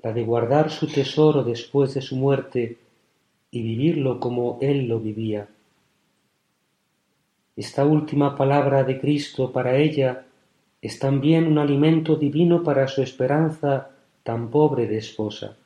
la 0.00 0.12
de 0.12 0.22
guardar 0.22 0.70
su 0.70 0.86
tesoro 0.86 1.42
después 1.42 1.94
de 1.94 2.00
su 2.00 2.14
muerte 2.14 2.78
y 3.50 3.62
vivirlo 3.62 4.20
como 4.20 4.58
él 4.60 4.86
lo 4.86 5.00
vivía. 5.00 5.48
Esta 7.56 7.84
última 7.84 8.36
palabra 8.36 8.84
de 8.84 9.00
Cristo 9.00 9.50
para 9.50 9.76
ella 9.76 10.26
es 10.80 11.00
también 11.00 11.48
un 11.48 11.58
alimento 11.58 12.14
divino 12.14 12.62
para 12.62 12.86
su 12.86 13.02
esperanza 13.02 13.90
tan 14.22 14.48
pobre 14.48 14.86
de 14.86 14.98
esposa. 14.98 15.56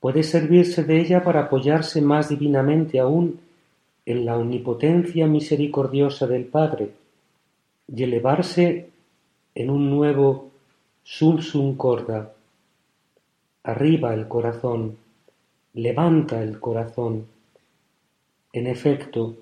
Puede 0.00 0.22
servirse 0.22 0.84
de 0.84 1.00
ella 1.00 1.24
para 1.24 1.44
apoyarse 1.44 2.00
más 2.00 2.28
divinamente 2.28 3.00
aún 3.00 3.40
en 4.06 4.24
la 4.24 4.38
omnipotencia 4.38 5.26
misericordiosa 5.26 6.26
del 6.26 6.44
Padre 6.44 6.92
y 7.88 8.02
elevarse 8.02 8.90
en 9.54 9.70
un 9.70 9.90
nuevo 9.90 10.50
sum 11.02 11.76
corda. 11.76 12.32
Arriba 13.64 14.14
el 14.14 14.28
corazón, 14.28 14.96
levanta 15.74 16.42
el 16.42 16.60
corazón. 16.60 17.26
En 18.52 18.66
efecto, 18.66 19.36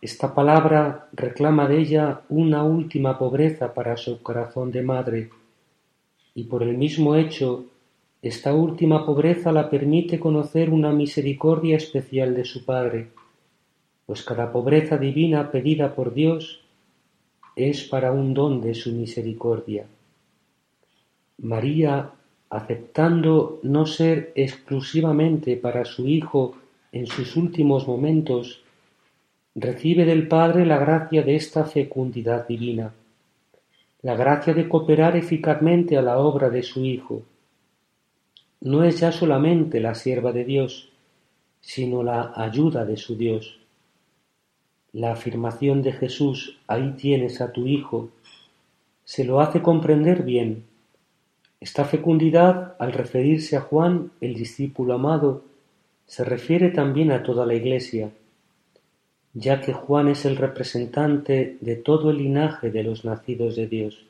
esta 0.00 0.34
palabra 0.34 1.08
reclama 1.12 1.68
de 1.68 1.78
ella 1.78 2.22
una 2.28 2.64
última 2.64 3.18
pobreza 3.18 3.72
para 3.74 3.96
su 3.96 4.22
corazón 4.22 4.70
de 4.70 4.82
madre, 4.82 5.30
y 6.34 6.44
por 6.44 6.62
el 6.62 6.76
mismo 6.76 7.14
hecho, 7.14 7.66
esta 8.22 8.54
última 8.54 9.04
pobreza 9.04 9.50
la 9.50 9.68
permite 9.68 10.20
conocer 10.20 10.70
una 10.70 10.92
misericordia 10.92 11.76
especial 11.76 12.36
de 12.36 12.44
su 12.44 12.64
Padre, 12.64 13.08
pues 14.06 14.22
cada 14.22 14.52
pobreza 14.52 14.96
divina 14.96 15.50
pedida 15.50 15.92
por 15.96 16.14
Dios 16.14 16.60
es 17.56 17.82
para 17.82 18.12
un 18.12 18.32
don 18.32 18.60
de 18.60 18.74
su 18.74 18.92
misericordia. 18.92 19.86
María, 21.38 22.12
aceptando 22.48 23.58
no 23.64 23.86
ser 23.86 24.32
exclusivamente 24.36 25.56
para 25.56 25.84
su 25.84 26.06
Hijo 26.06 26.54
en 26.92 27.08
sus 27.08 27.36
últimos 27.36 27.88
momentos, 27.88 28.62
recibe 29.56 30.04
del 30.04 30.28
Padre 30.28 30.64
la 30.64 30.78
gracia 30.78 31.22
de 31.22 31.34
esta 31.34 31.64
fecundidad 31.64 32.46
divina, 32.46 32.92
la 34.02 34.14
gracia 34.14 34.54
de 34.54 34.68
cooperar 34.68 35.16
eficazmente 35.16 35.96
a 35.96 36.02
la 36.02 36.18
obra 36.18 36.48
de 36.48 36.62
su 36.62 36.84
Hijo. 36.84 37.22
No 38.64 38.84
es 38.84 39.00
ya 39.00 39.10
solamente 39.10 39.80
la 39.80 39.96
sierva 39.96 40.30
de 40.30 40.44
Dios, 40.44 40.88
sino 41.60 42.04
la 42.04 42.32
ayuda 42.36 42.84
de 42.84 42.96
su 42.96 43.16
Dios. 43.16 43.58
La 44.92 45.12
afirmación 45.12 45.82
de 45.82 45.92
Jesús 45.92 46.58
ahí 46.68 46.92
tienes 46.92 47.40
a 47.40 47.52
tu 47.52 47.66
Hijo 47.66 48.10
se 49.04 49.24
lo 49.24 49.40
hace 49.40 49.62
comprender 49.62 50.22
bien. 50.22 50.64
Esta 51.60 51.84
fecundidad, 51.84 52.76
al 52.78 52.92
referirse 52.92 53.56
a 53.56 53.60
Juan, 53.60 54.12
el 54.20 54.34
discípulo 54.34 54.94
amado, 54.94 55.42
se 56.06 56.24
refiere 56.24 56.70
también 56.70 57.10
a 57.10 57.24
toda 57.24 57.44
la 57.44 57.54
Iglesia, 57.54 58.10
ya 59.34 59.60
que 59.60 59.72
Juan 59.72 60.06
es 60.06 60.24
el 60.24 60.36
representante 60.36 61.56
de 61.60 61.76
todo 61.76 62.10
el 62.10 62.18
linaje 62.18 62.70
de 62.70 62.84
los 62.84 63.04
nacidos 63.04 63.56
de 63.56 63.66
Dios. 63.66 64.06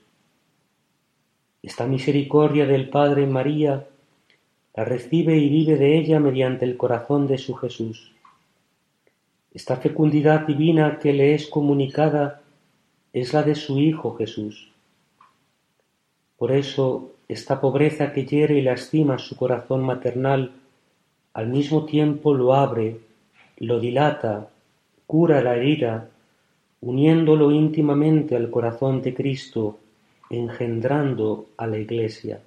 Esta 1.63 1.87
misericordia 1.87 2.67
del 2.67 2.91
Padre 2.91 3.27
María 3.27 3.87
la 4.75 4.85
recibe 4.85 5.37
y 5.37 5.49
vive 5.49 5.77
de 5.77 5.99
ella 5.99 6.19
mediante 6.19 6.65
el 6.65 6.77
corazón 6.77 7.27
de 7.27 7.39
su 7.39 7.55
Jesús. 7.55 8.13
Esta 9.53 9.77
fecundidad 9.77 10.47
divina 10.47 10.99
que 10.99 11.13
le 11.13 11.35
es 11.35 11.47
comunicada 11.47 12.41
es 13.13 13.35
la 13.35 13.43
de 13.43 13.55
su 13.55 13.79
Hijo 13.79 14.17
Jesús. 14.17 14.71
Por 16.39 16.53
eso, 16.53 17.13
esta 17.29 17.61
pobreza 17.61 18.13
que 18.13 18.25
hiere 18.25 18.59
y 18.59 18.63
lastima 18.63 19.19
su 19.19 19.37
corazón 19.37 19.85
maternal, 19.85 20.53
al 21.35 21.49
mismo 21.49 21.85
tiempo 21.85 22.33
lo 22.35 22.55
abre, 22.55 22.99
lo 23.59 23.79
dilata, 23.79 24.49
cura 25.07 25.43
la 25.43 25.57
herida, 25.57 26.09
uniéndolo 26.81 27.51
íntimamente 27.53 28.35
al 28.35 28.51
corazón 28.51 29.03
de 29.03 29.15
Cristo, 29.15 29.79
engendrando 30.31 31.49
a 31.59 31.67
la 31.67 31.79
Iglesia. 31.79 32.41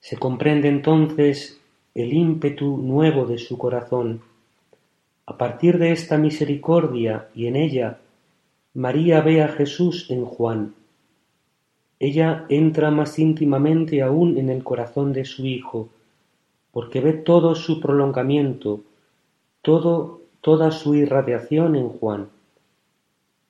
Se 0.00 0.16
comprende 0.16 0.68
entonces 0.68 1.60
el 1.94 2.12
ímpetu 2.12 2.76
nuevo 2.78 3.26
de 3.26 3.38
su 3.38 3.58
corazón, 3.58 4.22
a 5.26 5.36
partir 5.36 5.76
de 5.76 5.92
esta 5.92 6.16
misericordia 6.16 7.28
y 7.34 7.48
en 7.48 7.56
ella, 7.56 7.98
María 8.72 9.20
ve 9.20 9.42
a 9.42 9.48
Jesús 9.48 10.10
en 10.10 10.24
Juan. 10.24 10.74
Ella 11.98 12.46
entra 12.48 12.90
más 12.90 13.18
íntimamente 13.18 14.00
aún 14.00 14.38
en 14.38 14.48
el 14.48 14.64
corazón 14.64 15.12
de 15.12 15.26
su 15.26 15.44
Hijo, 15.44 15.90
porque 16.72 17.02
ve 17.02 17.12
todo 17.12 17.54
su 17.54 17.78
prolongamiento, 17.78 18.80
todo, 19.60 20.22
toda 20.40 20.70
su 20.70 20.94
irradiación 20.94 21.76
en 21.76 21.90
Juan. 21.90 22.28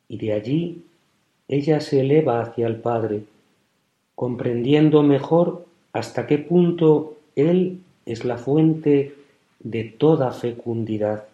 Y 0.09 0.19
de 0.19 0.33
allí 0.33 0.83
ella 1.47 1.81
se 1.81 2.01
eleva 2.01 2.41
hacia 2.41 2.67
el 2.67 2.81
Padre, 2.81 3.23
comprendiendo 4.17 5.05
mejor 5.05 5.68
hasta 5.93 6.27
qué 6.27 6.39
punto 6.39 7.19
Él 7.35 7.81
es 8.07 8.25
la 8.25 8.39
fuente 8.39 9.15
de 9.61 9.85
toda 9.85 10.31
fecundidad. 10.33 11.25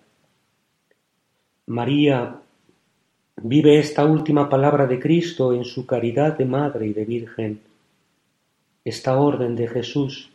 María 1.67 2.41
vive 3.43 3.79
esta 3.79 4.05
última 4.05 4.49
palabra 4.49 4.87
de 4.87 4.99
Cristo 4.99 5.53
en 5.53 5.65
su 5.65 5.87
caridad 5.87 6.37
de 6.37 6.45
madre 6.45 6.87
y 6.87 6.93
de 6.93 7.05
virgen. 7.05 7.61
Esta 8.85 9.19
orden 9.19 9.57
de 9.57 9.69
Jesús 9.69 10.31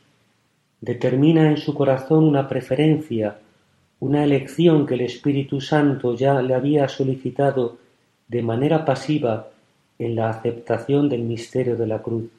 determina 0.82 1.50
en 1.50 1.58
su 1.58 1.74
corazón 1.74 2.24
una 2.24 2.48
preferencia, 2.48 3.40
una 4.00 4.24
elección 4.24 4.86
que 4.86 4.96
el 4.96 5.02
Espíritu 5.02 5.62
Santo 5.62 6.16
ya 6.16 6.42
le 6.42 6.54
había 6.54 6.88
solicitado 6.88 7.78
de 8.28 8.42
manera 8.42 8.86
pasiva 8.86 9.50
en 9.98 10.16
la 10.16 10.30
aceptación 10.30 11.10
del 11.10 11.24
misterio 11.24 11.76
de 11.76 11.88
la 11.88 12.02
cruz. 12.02 12.30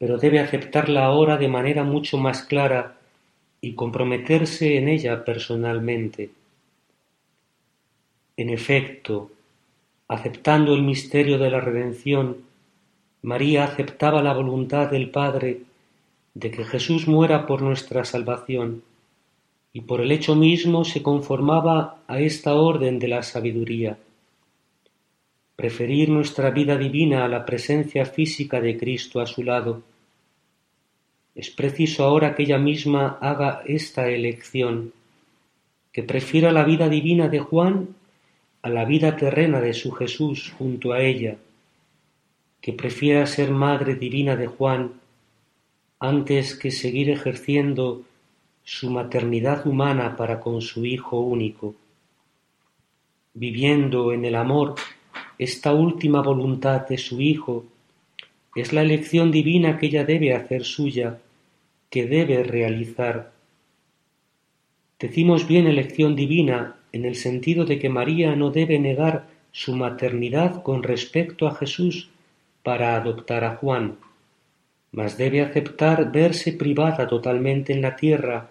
Pero 0.00 0.18
debe 0.18 0.40
aceptarla 0.40 1.04
ahora 1.04 1.36
de 1.36 1.46
manera 1.46 1.84
mucho 1.84 2.18
más 2.18 2.42
clara 2.42 2.96
y 3.60 3.74
comprometerse 3.74 4.76
en 4.78 4.88
ella 4.88 5.24
personalmente. 5.24 6.30
En 8.36 8.50
efecto, 8.50 9.30
Aceptando 10.10 10.74
el 10.74 10.82
misterio 10.82 11.38
de 11.38 11.52
la 11.52 11.60
redención, 11.60 12.38
María 13.22 13.62
aceptaba 13.62 14.24
la 14.24 14.34
voluntad 14.34 14.90
del 14.90 15.08
Padre 15.08 15.60
de 16.34 16.50
que 16.50 16.64
Jesús 16.64 17.06
muera 17.06 17.46
por 17.46 17.62
nuestra 17.62 18.04
salvación, 18.04 18.82
y 19.72 19.82
por 19.82 20.00
el 20.00 20.10
hecho 20.10 20.34
mismo 20.34 20.84
se 20.84 21.00
conformaba 21.00 21.98
a 22.08 22.18
esta 22.18 22.54
orden 22.54 22.98
de 22.98 23.06
la 23.06 23.22
sabiduría. 23.22 23.98
Preferir 25.60 26.08
nuestra 26.08 26.50
vida 26.50 26.78
divina 26.78 27.22
a 27.22 27.28
la 27.28 27.44
presencia 27.44 28.06
física 28.06 28.62
de 28.62 28.78
Cristo 28.78 29.20
a 29.20 29.26
su 29.26 29.42
lado. 29.42 29.82
Es 31.34 31.50
preciso 31.50 32.02
ahora 32.04 32.34
que 32.34 32.44
ella 32.44 32.56
misma 32.56 33.18
haga 33.20 33.62
esta 33.66 34.08
elección, 34.08 34.94
que 35.92 36.02
prefiera 36.02 36.50
la 36.50 36.64
vida 36.64 36.88
divina 36.88 37.28
de 37.28 37.40
Juan 37.40 37.94
a 38.62 38.70
la 38.70 38.86
vida 38.86 39.18
terrena 39.18 39.60
de 39.60 39.74
su 39.74 39.92
Jesús 39.92 40.50
junto 40.56 40.94
a 40.94 41.02
ella, 41.02 41.36
que 42.62 42.72
prefiera 42.72 43.26
ser 43.26 43.50
madre 43.50 43.96
divina 43.96 44.36
de 44.36 44.46
Juan 44.46 44.94
antes 45.98 46.56
que 46.56 46.70
seguir 46.70 47.10
ejerciendo 47.10 48.00
su 48.64 48.88
maternidad 48.88 49.66
humana 49.66 50.16
para 50.16 50.40
con 50.40 50.62
su 50.62 50.86
Hijo 50.86 51.20
único. 51.20 51.74
Viviendo 53.34 54.14
en 54.14 54.24
el 54.24 54.36
amor 54.36 54.76
esta 55.40 55.72
última 55.72 56.20
voluntad 56.20 56.86
de 56.86 56.98
su 56.98 57.18
Hijo, 57.22 57.64
es 58.54 58.74
la 58.74 58.82
elección 58.82 59.32
divina 59.32 59.78
que 59.78 59.86
ella 59.86 60.04
debe 60.04 60.34
hacer 60.34 60.64
suya, 60.64 61.18
que 61.88 62.06
debe 62.06 62.42
realizar. 62.42 63.32
Decimos 64.98 65.48
bien 65.48 65.66
elección 65.66 66.14
divina 66.14 66.76
en 66.92 67.06
el 67.06 67.14
sentido 67.14 67.64
de 67.64 67.78
que 67.78 67.88
María 67.88 68.36
no 68.36 68.50
debe 68.50 68.78
negar 68.78 69.28
su 69.50 69.74
maternidad 69.74 70.62
con 70.62 70.82
respecto 70.82 71.46
a 71.46 71.54
Jesús 71.54 72.10
para 72.62 72.94
adoptar 72.94 73.42
a 73.44 73.56
Juan, 73.56 73.96
mas 74.92 75.16
debe 75.16 75.40
aceptar 75.40 76.12
verse 76.12 76.52
privada 76.52 77.08
totalmente 77.08 77.72
en 77.72 77.80
la 77.80 77.96
tierra 77.96 78.50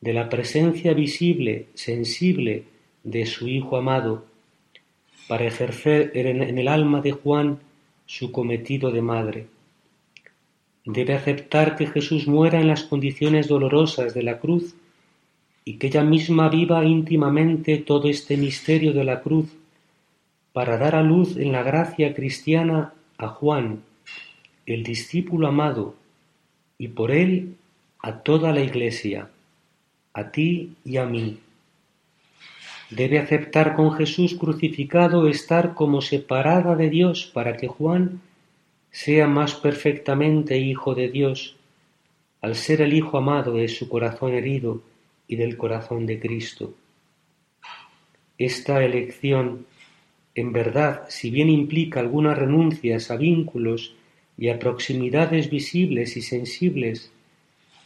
de 0.00 0.12
la 0.12 0.28
presencia 0.28 0.94
visible, 0.94 1.66
sensible 1.74 2.62
de 3.02 3.26
su 3.26 3.48
Hijo 3.48 3.76
amado, 3.76 4.30
para 5.32 5.46
ejercer 5.46 6.10
en 6.14 6.58
el 6.58 6.68
alma 6.68 7.00
de 7.00 7.12
Juan 7.12 7.58
su 8.04 8.30
cometido 8.30 8.90
de 8.90 9.00
madre. 9.00 9.46
Debe 10.84 11.14
aceptar 11.14 11.74
que 11.74 11.86
Jesús 11.86 12.28
muera 12.28 12.60
en 12.60 12.68
las 12.68 12.82
condiciones 12.84 13.48
dolorosas 13.48 14.12
de 14.12 14.24
la 14.24 14.38
cruz 14.40 14.74
y 15.64 15.78
que 15.78 15.86
ella 15.86 16.04
misma 16.04 16.50
viva 16.50 16.84
íntimamente 16.84 17.78
todo 17.78 18.10
este 18.10 18.36
misterio 18.36 18.92
de 18.92 19.04
la 19.04 19.22
cruz 19.22 19.46
para 20.52 20.76
dar 20.76 20.94
a 20.96 21.02
luz 21.02 21.38
en 21.38 21.50
la 21.50 21.62
gracia 21.62 22.12
cristiana 22.12 22.92
a 23.16 23.28
Juan, 23.28 23.80
el 24.66 24.82
discípulo 24.82 25.48
amado, 25.48 25.94
y 26.76 26.88
por 26.88 27.10
él 27.10 27.56
a 28.00 28.18
toda 28.18 28.52
la 28.52 28.60
Iglesia, 28.60 29.30
a 30.12 30.30
ti 30.30 30.74
y 30.84 30.98
a 30.98 31.06
mí. 31.06 31.38
Debe 32.94 33.18
aceptar 33.18 33.74
con 33.74 33.92
Jesús 33.92 34.34
crucificado 34.34 35.26
estar 35.26 35.72
como 35.72 36.02
separada 36.02 36.76
de 36.76 36.90
Dios 36.90 37.24
para 37.32 37.56
que 37.56 37.66
Juan 37.66 38.20
sea 38.90 39.26
más 39.26 39.54
perfectamente 39.54 40.58
hijo 40.58 40.94
de 40.94 41.08
Dios, 41.08 41.56
al 42.42 42.54
ser 42.54 42.82
el 42.82 42.92
hijo 42.92 43.16
amado 43.16 43.54
de 43.54 43.68
su 43.68 43.88
corazón 43.88 44.34
herido 44.34 44.82
y 45.26 45.36
del 45.36 45.56
corazón 45.56 46.04
de 46.04 46.20
Cristo. 46.20 46.74
Esta 48.36 48.84
elección, 48.84 49.64
en 50.34 50.52
verdad, 50.52 51.06
si 51.08 51.30
bien 51.30 51.48
implica 51.48 51.98
algunas 51.98 52.36
renuncias 52.36 53.10
a 53.10 53.16
vínculos 53.16 53.94
y 54.36 54.50
a 54.50 54.58
proximidades 54.58 55.48
visibles 55.48 56.18
y 56.18 56.20
sensibles, 56.20 57.10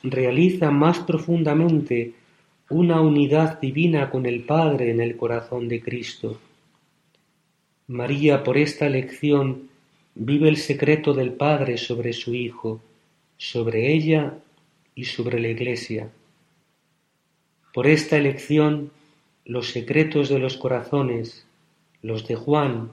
realiza 0.02 0.72
más 0.72 0.98
profundamente 0.98 2.14
una 2.69 3.01
unidad 3.01 3.61
divina 3.61 4.11
con 4.11 4.27
el 4.27 4.43
Padre 4.43 4.91
en 4.91 5.01
el 5.01 5.17
corazón 5.17 5.69
de 5.69 5.81
Cristo. 5.81 6.41
María 7.87 8.43
por 8.43 8.59
esta 8.59 8.87
elección 8.87 9.69
vive 10.17 10.49
el 10.49 10.57
secreto 10.57 11.14
del 11.14 11.33
Padre 11.33 11.79
sobre 11.79 12.12
su 12.12 12.35
Hijo, 12.35 12.81
sobre 13.37 13.93
ella 13.93 14.35
y 14.97 15.05
sobre 15.05 15.39
la 15.39 15.49
Iglesia. 15.49 16.11
Por 17.73 17.87
esta 17.87 18.17
elección, 18.17 18.91
los 19.45 19.71
secretos 19.71 20.29
de 20.29 20.41
los 20.41 20.57
corazones, 20.57 21.47
los 22.03 22.27
de 22.27 22.35
Juan 22.35 22.91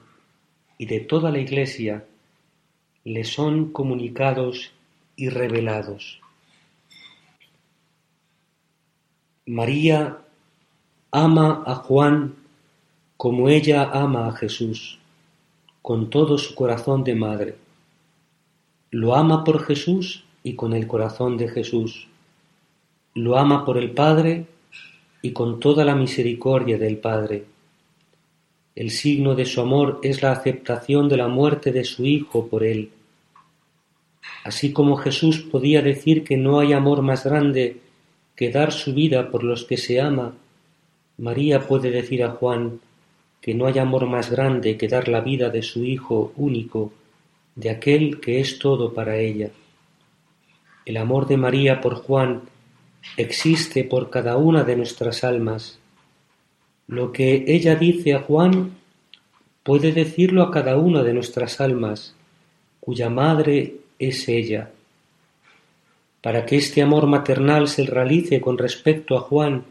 y 0.77 0.85
de 0.85 0.99
toda 0.99 1.31
la 1.31 1.39
Iglesia, 1.39 2.05
le 3.05 3.23
son 3.23 3.71
comunicados 3.71 4.71
y 5.15 5.29
revelados. 5.29 6.22
María 9.45 10.19
ama 11.11 11.63
a 11.65 11.75
Juan 11.75 12.33
como 13.17 13.49
ella 13.49 13.89
ama 13.91 14.27
a 14.27 14.31
Jesús, 14.31 14.99
con 15.81 16.09
todo 16.09 16.37
su 16.37 16.55
corazón 16.55 17.03
de 17.03 17.13
madre. 17.13 17.55
Lo 18.89 19.15
ama 19.15 19.43
por 19.43 19.61
Jesús 19.65 20.23
y 20.43 20.53
con 20.53 20.71
el 20.71 20.87
corazón 20.87 21.35
de 21.35 21.49
Jesús. 21.49 22.07
Lo 23.15 23.37
ama 23.37 23.65
por 23.65 23.77
el 23.77 23.91
Padre 23.91 24.45
y 25.21 25.33
con 25.33 25.59
toda 25.59 25.83
la 25.83 25.95
misericordia 25.95 26.77
del 26.77 26.95
Padre. 26.95 27.43
El 28.77 28.91
signo 28.91 29.35
de 29.35 29.43
su 29.45 29.59
amor 29.59 29.99
es 30.03 30.21
la 30.21 30.31
aceptación 30.31 31.09
de 31.09 31.17
la 31.17 31.27
muerte 31.27 31.73
de 31.73 31.83
su 31.83 32.05
Hijo 32.05 32.47
por 32.47 32.63
él. 32.63 32.91
Así 34.45 34.71
como 34.71 34.95
Jesús 34.95 35.41
podía 35.41 35.81
decir 35.81 36.23
que 36.23 36.37
no 36.37 36.59
hay 36.59 36.71
amor 36.71 37.01
más 37.01 37.25
grande 37.25 37.81
que 38.35 38.49
dar 38.49 38.71
su 38.71 38.93
vida 38.93 39.29
por 39.29 39.43
los 39.43 39.65
que 39.65 39.77
se 39.77 40.01
ama, 40.01 40.33
María 41.17 41.67
puede 41.67 41.91
decir 41.91 42.23
a 42.23 42.31
Juan 42.31 42.79
que 43.41 43.53
no 43.53 43.67
hay 43.67 43.77
amor 43.77 44.07
más 44.07 44.31
grande 44.31 44.77
que 44.77 44.87
dar 44.87 45.07
la 45.07 45.21
vida 45.21 45.49
de 45.49 45.61
su 45.61 45.83
Hijo 45.83 46.31
único, 46.37 46.93
de 47.55 47.69
aquel 47.69 48.19
que 48.19 48.39
es 48.39 48.57
todo 48.57 48.93
para 48.93 49.17
ella. 49.17 49.49
El 50.85 50.97
amor 50.97 51.27
de 51.27 51.37
María 51.37 51.81
por 51.81 51.95
Juan 51.95 52.41
existe 53.17 53.83
por 53.83 54.09
cada 54.09 54.37
una 54.37 54.63
de 54.63 54.75
nuestras 54.75 55.23
almas. 55.23 55.79
Lo 56.87 57.11
que 57.11 57.45
ella 57.47 57.75
dice 57.75 58.13
a 58.13 58.21
Juan 58.21 58.71
puede 59.63 59.91
decirlo 59.91 60.43
a 60.43 60.51
cada 60.51 60.77
una 60.77 61.03
de 61.03 61.13
nuestras 61.13 61.61
almas, 61.61 62.15
cuya 62.79 63.09
madre 63.09 63.75
es 63.99 64.27
ella. 64.27 64.71
Para 66.23 66.47
que 66.47 66.55
este 66.55 66.81
amor 66.81 67.05
maternal 67.05 67.67
se 67.67 67.85
realice 67.85 68.41
con 68.41 68.57
respecto 68.57 69.15
a 69.15 69.21
Juan, 69.21 69.65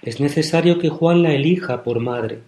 es 0.00 0.18
necesario 0.18 0.78
que 0.78 0.88
Juan 0.88 1.22
la 1.22 1.34
elija 1.34 1.82
por 1.82 2.00
madre. 2.00 2.38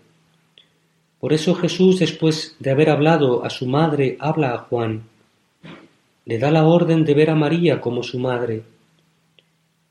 Por 1.20 1.35
eso 1.35 1.55
Jesús, 1.55 1.99
después 1.99 2.57
de 2.59 2.70
haber 2.70 2.89
hablado 2.89 3.45
a 3.45 3.51
su 3.51 3.66
madre, 3.66 4.16
habla 4.18 4.55
a 4.55 4.59
Juan. 4.59 5.03
Le 6.24 6.39
da 6.39 6.51
la 6.51 6.64
orden 6.64 7.05
de 7.05 7.12
ver 7.12 7.28
a 7.28 7.35
María 7.35 7.82
como 7.82 8.03
su 8.03 8.18
madre 8.18 8.62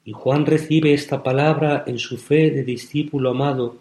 y 0.06 0.12
Juan 0.12 0.46
recibe 0.46 0.94
esta 0.94 1.24
palabra 1.24 1.84
en 1.88 1.98
su 1.98 2.18
fe 2.18 2.52
de 2.52 2.64
discípulo 2.64 3.30
amado 3.30 3.78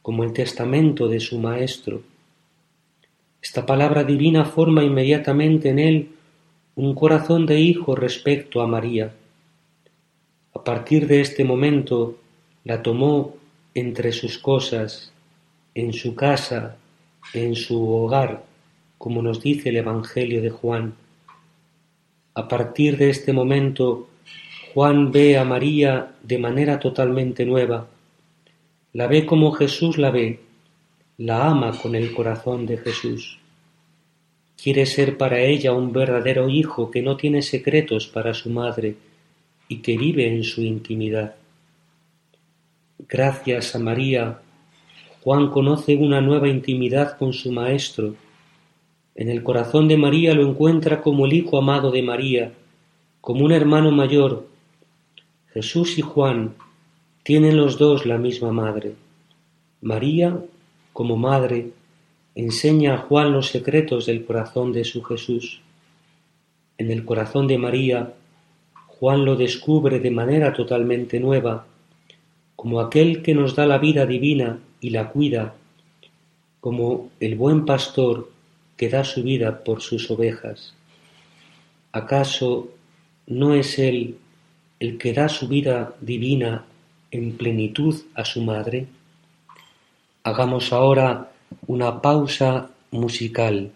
como 0.00 0.24
el 0.24 0.32
testamento 0.32 1.06
de 1.06 1.20
su 1.20 1.38
Maestro. 1.38 2.02
Esta 3.40 3.64
palabra 3.64 4.02
divina 4.02 4.44
forma 4.44 4.82
inmediatamente 4.82 5.68
en 5.68 5.78
él 5.78 6.08
un 6.74 6.94
corazón 6.94 7.44
de 7.44 7.60
hijo 7.60 7.94
respecto 7.94 8.62
a 8.62 8.66
María. 8.66 9.12
A 10.54 10.64
partir 10.64 11.06
de 11.06 11.20
este 11.20 11.44
momento 11.44 12.16
la 12.64 12.82
tomó 12.82 13.34
entre 13.74 14.12
sus 14.12 14.38
cosas, 14.38 15.12
en 15.74 15.92
su 15.92 16.14
casa, 16.14 16.76
en 17.34 17.56
su 17.56 17.86
hogar, 17.88 18.44
como 18.96 19.20
nos 19.20 19.42
dice 19.42 19.68
el 19.68 19.76
Evangelio 19.76 20.40
de 20.40 20.48
Juan. 20.48 20.94
A 22.34 22.48
partir 22.48 22.96
de 22.96 23.10
este 23.10 23.34
momento 23.34 24.08
Juan 24.72 25.12
ve 25.12 25.36
a 25.36 25.44
María 25.44 26.14
de 26.22 26.38
manera 26.38 26.78
totalmente 26.78 27.44
nueva. 27.44 27.86
La 28.94 29.06
ve 29.08 29.26
como 29.26 29.52
Jesús 29.52 29.98
la 29.98 30.10
ve, 30.10 30.40
la 31.18 31.48
ama 31.48 31.78
con 31.78 31.94
el 31.94 32.14
corazón 32.14 32.64
de 32.64 32.78
Jesús. 32.78 33.41
Quiere 34.62 34.86
ser 34.86 35.16
para 35.16 35.40
ella 35.40 35.72
un 35.72 35.92
verdadero 35.92 36.48
hijo 36.48 36.90
que 36.90 37.02
no 37.02 37.16
tiene 37.16 37.42
secretos 37.42 38.06
para 38.06 38.32
su 38.32 38.48
madre 38.48 38.94
y 39.66 39.78
que 39.78 39.96
vive 39.96 40.28
en 40.28 40.44
su 40.44 40.62
intimidad. 40.62 41.34
Gracias 43.08 43.74
a 43.74 43.80
María, 43.80 44.38
Juan 45.22 45.50
conoce 45.50 45.96
una 45.96 46.20
nueva 46.20 46.48
intimidad 46.48 47.18
con 47.18 47.32
su 47.32 47.50
Maestro. 47.50 48.14
En 49.16 49.28
el 49.28 49.42
corazón 49.42 49.88
de 49.88 49.96
María 49.96 50.32
lo 50.34 50.48
encuentra 50.48 51.00
como 51.00 51.26
el 51.26 51.32
Hijo 51.32 51.58
amado 51.58 51.90
de 51.90 52.02
María, 52.02 52.52
como 53.20 53.44
un 53.44 53.52
hermano 53.52 53.90
mayor 53.90 54.46
Jesús 55.52 55.98
y 55.98 56.02
Juan 56.02 56.54
tienen 57.24 57.56
los 57.56 57.78
dos 57.78 58.06
la 58.06 58.16
misma 58.16 58.52
madre. 58.52 58.94
María, 59.80 60.38
como 60.92 61.16
madre, 61.16 61.72
enseña 62.34 62.94
a 62.94 62.98
Juan 62.98 63.32
los 63.32 63.48
secretos 63.48 64.06
del 64.06 64.24
corazón 64.24 64.72
de 64.72 64.84
su 64.84 65.02
Jesús. 65.02 65.60
En 66.78 66.90
el 66.90 67.04
corazón 67.04 67.46
de 67.46 67.58
María, 67.58 68.14
Juan 68.86 69.24
lo 69.24 69.36
descubre 69.36 70.00
de 70.00 70.10
manera 70.10 70.52
totalmente 70.52 71.20
nueva, 71.20 71.66
como 72.56 72.80
aquel 72.80 73.22
que 73.22 73.34
nos 73.34 73.56
da 73.56 73.66
la 73.66 73.78
vida 73.78 74.06
divina 74.06 74.60
y 74.80 74.90
la 74.90 75.10
cuida, 75.10 75.54
como 76.60 77.10
el 77.18 77.34
buen 77.34 77.66
pastor 77.66 78.30
que 78.76 78.88
da 78.88 79.04
su 79.04 79.22
vida 79.22 79.64
por 79.64 79.82
sus 79.82 80.10
ovejas. 80.10 80.74
¿Acaso 81.90 82.68
no 83.26 83.54
es 83.54 83.78
Él 83.78 84.18
el 84.80 84.98
que 84.98 85.12
da 85.12 85.28
su 85.28 85.48
vida 85.48 85.94
divina 86.00 86.64
en 87.10 87.36
plenitud 87.36 87.94
a 88.14 88.24
su 88.24 88.42
madre? 88.42 88.86
Hagamos 90.22 90.72
ahora 90.72 91.31
una 91.66 92.00
pausa 92.00 92.70
musical. 92.90 93.72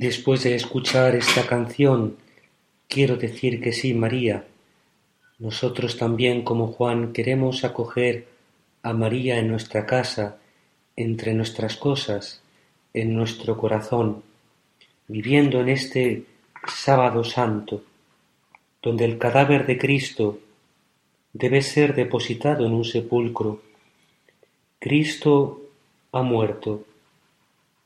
Después 0.00 0.42
de 0.42 0.56
escuchar 0.56 1.14
esta 1.14 1.46
canción, 1.46 2.16
quiero 2.88 3.16
decir 3.16 3.60
que 3.60 3.72
sí, 3.72 3.94
María. 3.94 4.44
Nosotros 5.38 5.96
también, 5.96 6.42
como 6.42 6.66
Juan, 6.66 7.12
queremos 7.12 7.62
acoger 7.62 8.26
a 8.82 8.92
María 8.92 9.38
en 9.38 9.46
nuestra 9.46 9.86
casa, 9.86 10.38
entre 10.96 11.32
nuestras 11.32 11.76
cosas, 11.76 12.42
en 12.92 13.14
nuestro 13.14 13.56
corazón, 13.56 14.24
viviendo 15.06 15.60
en 15.60 15.68
este 15.68 16.24
sábado 16.66 17.22
santo, 17.22 17.84
donde 18.82 19.04
el 19.04 19.18
cadáver 19.18 19.64
de 19.64 19.78
Cristo 19.78 20.40
debe 21.32 21.62
ser 21.62 21.94
depositado 21.94 22.66
en 22.66 22.72
un 22.72 22.84
sepulcro. 22.84 23.62
Cristo 24.78 25.62
ha 26.10 26.22
muerto 26.22 26.84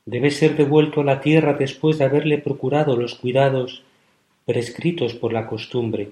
debe 0.09 0.31
ser 0.31 0.57
devuelto 0.57 1.01
a 1.01 1.03
la 1.03 1.21
tierra 1.21 1.53
después 1.53 1.99
de 1.99 2.05
haberle 2.05 2.39
procurado 2.39 2.97
los 2.97 3.13
cuidados 3.13 3.83
prescritos 4.43 5.13
por 5.13 5.33
la 5.33 5.45
costumbre. 5.45 6.09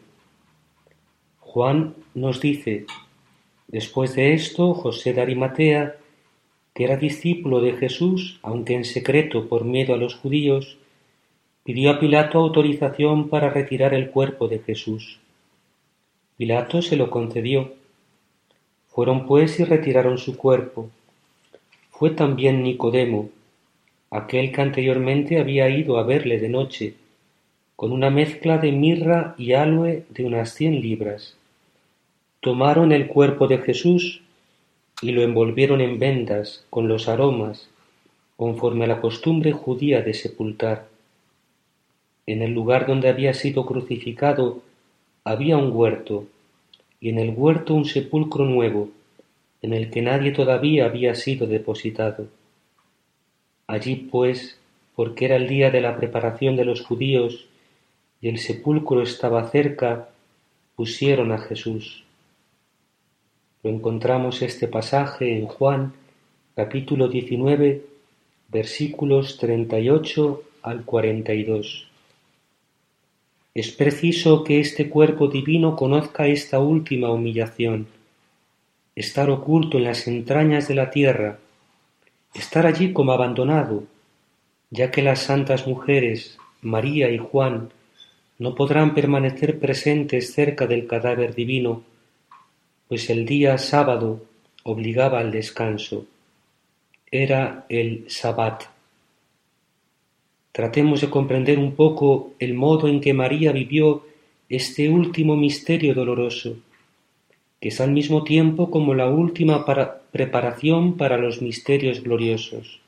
Juan 1.40 1.96
nos 2.14 2.40
dice, 2.40 2.86
después 3.68 4.14
de 4.14 4.36
esto, 4.36 4.76
José 4.76 5.14
de 5.14 5.22
Arimatea, 5.22 5.96
que 6.76 6.84
era 6.84 6.98
discípulo 6.98 7.60
de 7.60 7.74
Jesús, 7.74 8.40
aunque 8.44 8.76
en 8.76 8.86
secreto 8.86 9.48
por 9.48 9.66
miedo 9.66 9.96
a 9.96 9.98
los 9.98 10.14
judíos, 10.14 10.78
pidió 11.64 11.90
a 11.90 12.00
Pilato 12.00 12.38
autorización 12.38 13.30
para 13.30 13.50
retirar 13.50 13.96
el 13.96 14.12
cuerpo 14.12 14.48
de 14.48 14.60
Jesús. 14.60 15.20
Pilato 16.38 16.84
se 16.84 16.98
lo 16.98 17.10
concedió. 17.10 17.74
Fueron 18.90 19.26
pues 19.26 19.60
y 19.60 19.64
retiraron 19.64 20.20
su 20.20 20.38
cuerpo. 20.38 20.92
Fue 21.90 22.12
también 22.12 22.62
Nicodemo, 22.62 23.32
aquel 24.10 24.52
que 24.52 24.62
anteriormente 24.62 25.40
había 25.40 25.70
ido 25.70 25.98
a 25.98 26.04
verle 26.04 26.40
de 26.40 26.50
noche, 26.50 26.94
con 27.76 27.92
una 27.92 28.10
mezcla 28.10 28.58
de 28.58 28.72
mirra 28.72 29.36
y 29.38 29.54
aloe 29.54 30.04
de 30.10 30.26
unas 30.26 30.54
cien 30.54 30.82
libras. 30.82 31.36
Tomaron 32.40 32.92
el 32.92 33.08
cuerpo 33.08 33.48
de 33.48 33.60
Jesús 33.60 34.22
y 35.02 35.12
lo 35.12 35.22
envolvieron 35.22 35.82
en 35.82 36.00
vendas 36.00 36.66
con 36.70 36.88
los 36.88 37.08
aromas 37.08 37.70
conforme 38.38 38.86
a 38.86 38.88
la 38.88 39.02
costumbre 39.02 39.52
judía 39.52 40.02
de 40.02 40.14
sepultar. 40.14 40.88
En 42.28 42.42
el 42.42 42.54
lugar 42.54 42.86
donde 42.86 43.10
había 43.10 43.34
sido 43.34 43.66
crucificado 43.66 44.62
había 45.24 45.58
un 45.58 45.72
huerto, 45.76 46.26
y 47.02 47.10
en 47.10 47.20
el 47.20 47.34
huerto 47.36 47.74
un 47.74 47.86
sepulcro 47.86 48.46
nuevo, 48.46 48.90
en 49.62 49.74
el 49.74 49.90
que 49.90 50.02
nadie 50.02 50.32
todavía 50.32 50.86
había 50.86 51.16
sido 51.16 51.48
depositado. 51.48 52.28
Allí 53.68 53.96
pues, 53.96 54.58
porque 54.96 55.26
era 55.26 55.36
el 55.36 55.48
día 55.48 55.70
de 55.70 55.82
la 55.82 55.98
preparación 55.98 56.56
de 56.56 56.66
los 56.66 56.82
judíos, 56.82 57.48
y 58.22 58.30
el 58.30 58.40
sepulcro 58.40 59.02
estaba 59.02 59.50
cerca, 59.50 60.10
pusieron 60.76 61.32
a 61.32 61.38
Jesús. 61.38 62.04
Lo 63.64 63.70
encontramos 63.70 64.42
este 64.42 64.68
pasaje 64.68 65.38
en 65.38 65.46
Juan 65.46 65.94
capítulo 66.56 67.08
19 67.08 67.86
versículos 68.48 69.38
38 69.38 70.44
al 70.64 70.86
42. 70.86 71.88
Es 73.54 73.72
preciso 73.72 74.44
que 74.44 74.60
este 74.60 74.90
cuerpo 74.90 75.28
divino 75.28 75.76
conozca 75.76 76.28
esta 76.28 76.60
última 76.60 77.12
humillación, 77.12 77.88
estar 78.96 79.30
oculto 79.30 79.78
en 79.78 79.84
las 79.84 80.08
entrañas 80.08 80.68
de 80.68 80.76
la 80.76 80.90
tierra, 80.92 81.40
estar 82.34 82.66
allí 82.66 82.94
como 82.94 83.12
abandonado, 83.12 83.84
ya 84.70 84.92
que 84.92 85.02
las 85.02 85.20
santas 85.20 85.68
mujeres, 85.68 86.38
María 86.62 87.10
y 87.10 87.18
Juan, 87.18 87.70
no 88.40 88.56
podrán 88.56 88.94
permanecer 88.94 89.60
presentes 89.60 90.34
cerca 90.34 90.68
del 90.68 90.88
cadáver 90.88 91.34
divino, 91.34 91.84
pues 92.88 93.10
el 93.10 93.26
día 93.26 93.58
sábado 93.58 94.24
obligaba 94.64 95.20
al 95.20 95.32
descanso 95.32 96.06
era 97.12 97.66
el 97.70 98.06
Sabbat. 98.10 98.64
Tratemos 100.52 101.02
de 101.02 101.10
comprender 101.10 101.60
un 101.60 101.76
poco 101.76 102.34
el 102.40 102.54
modo 102.54 102.88
en 102.88 103.00
que 103.00 103.14
María 103.14 103.52
vivió 103.52 104.06
este 104.50 104.90
último 104.90 105.36
misterio 105.36 105.94
doloroso, 105.94 106.58
que 107.68 107.74
es 107.74 107.82
al 107.82 107.92
mismo 107.92 108.24
tiempo 108.24 108.72
como 108.72 108.94
la 108.94 109.10
última 109.10 109.66
preparación 110.14 110.96
para 110.96 111.18
los 111.18 111.42
misterios 111.42 112.02
gloriosos. 112.02 112.80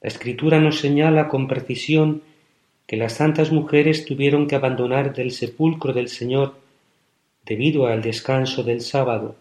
La 0.00 0.06
escritura 0.06 0.60
nos 0.60 0.78
señala 0.78 1.26
con 1.26 1.48
precisión 1.48 2.22
que 2.86 2.96
las 2.96 3.14
santas 3.14 3.50
mujeres 3.50 4.04
tuvieron 4.04 4.46
que 4.46 4.54
abandonar 4.54 5.14
del 5.14 5.32
sepulcro 5.32 5.92
del 5.92 6.06
Señor 6.06 6.54
debido 7.44 7.88
al 7.88 8.02
descanso 8.02 8.62
del 8.62 8.82
sábado 8.82 9.34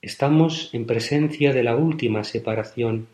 Estamos 0.00 0.70
en 0.72 0.86
presencia 0.86 1.52
de 1.52 1.64
la 1.64 1.74
última 1.74 2.22
separación. 2.22 3.08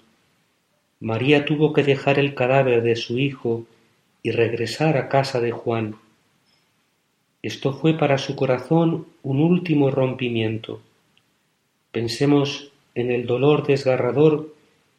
María 1.01 1.47
tuvo 1.47 1.73
que 1.73 1.83
dejar 1.83 2.19
el 2.19 2.35
cadáver 2.35 2.83
de 2.83 2.97
su 2.97 3.19
hijo 3.19 3.65
y 4.23 4.31
regresar 4.31 4.99
a 4.99 5.09
casa 5.09 5.41
de 5.41 5.53
Juan. 5.53 5.97
Esto 7.45 7.75
fue 7.75 7.93
para 7.93 8.17
su 8.17 8.37
corazón 8.37 9.05
un 9.23 9.41
último 9.43 9.91
rompimiento. 9.91 10.81
Pensemos 11.93 12.73
en 12.95 13.11
el 13.11 13.27
dolor 13.27 13.67
desgarrador 13.67 14.55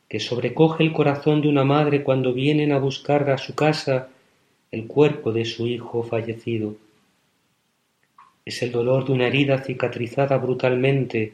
que 0.08 0.20
sobrecoge 0.20 0.84
el 0.84 0.94
corazón 0.94 1.42
de 1.42 1.48
una 1.48 1.64
madre 1.64 2.04
cuando 2.04 2.34
vienen 2.34 2.72
a 2.72 2.78
buscar 2.78 3.28
a 3.32 3.40
su 3.40 3.56
casa 3.56 4.10
el 4.70 4.86
cuerpo 4.86 5.32
de 5.32 5.44
su 5.46 5.66
hijo 5.66 6.04
fallecido. 6.04 6.76
Es 8.46 8.62
el 8.62 8.72
dolor 8.72 9.08
de 9.08 9.14
una 9.14 9.26
herida 9.26 9.64
cicatrizada 9.64 10.38
brutalmente 10.38 11.34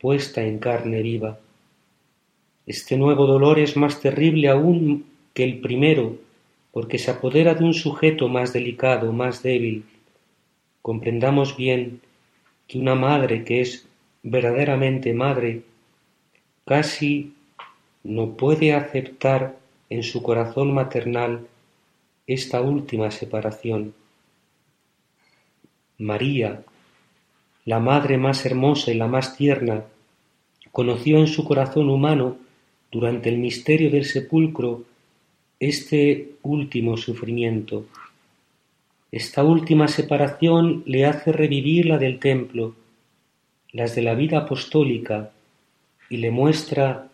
puesta 0.00 0.42
en 0.42 0.58
carne 0.60 1.02
viva. 1.02 1.38
Este 2.64 2.96
nuevo 2.96 3.26
dolor 3.26 3.58
es 3.58 3.76
más 3.76 4.00
terrible 4.00 4.48
aún 4.48 5.04
que 5.34 5.44
el 5.44 5.60
primero, 5.60 6.16
porque 6.72 6.96
se 6.96 7.10
apodera 7.10 7.52
de 7.52 7.64
un 7.64 7.74
sujeto 7.74 8.28
más 8.28 8.54
delicado, 8.54 9.12
más 9.12 9.42
débil. 9.42 9.84
Comprendamos 10.88 11.54
bien 11.54 12.00
que 12.66 12.78
una 12.78 12.94
madre 12.94 13.44
que 13.44 13.60
es 13.60 13.86
verdaderamente 14.22 15.12
madre 15.12 15.64
casi 16.64 17.34
no 18.04 18.38
puede 18.38 18.72
aceptar 18.72 19.58
en 19.90 20.02
su 20.02 20.22
corazón 20.22 20.72
maternal 20.72 21.46
esta 22.26 22.62
última 22.62 23.10
separación. 23.10 23.92
María, 25.98 26.62
la 27.66 27.80
madre 27.80 28.16
más 28.16 28.46
hermosa 28.46 28.90
y 28.90 28.94
la 28.94 29.08
más 29.08 29.36
tierna, 29.36 29.84
conoció 30.72 31.18
en 31.18 31.26
su 31.26 31.44
corazón 31.44 31.90
humano, 31.90 32.38
durante 32.90 33.28
el 33.28 33.36
misterio 33.36 33.90
del 33.90 34.06
sepulcro, 34.06 34.84
este 35.60 36.30
último 36.40 36.96
sufrimiento. 36.96 37.84
Esta 39.10 39.42
última 39.42 39.88
separación 39.88 40.82
le 40.86 41.06
hace 41.06 41.32
revivir 41.32 41.86
la 41.86 41.98
del 41.98 42.18
templo, 42.18 42.74
las 43.72 43.94
de 43.94 44.02
la 44.02 44.14
vida 44.14 44.38
apostólica, 44.38 45.30
y 46.10 46.18
le 46.18 46.30
muestra 46.30 47.08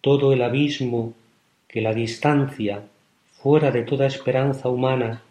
todo 0.00 0.32
el 0.32 0.42
abismo 0.42 1.14
que 1.68 1.80
la 1.80 1.92
distancia, 1.92 2.84
fuera 3.40 3.70
de 3.70 3.82
toda 3.82 4.06
esperanza 4.06 4.68
humana, 4.68 5.22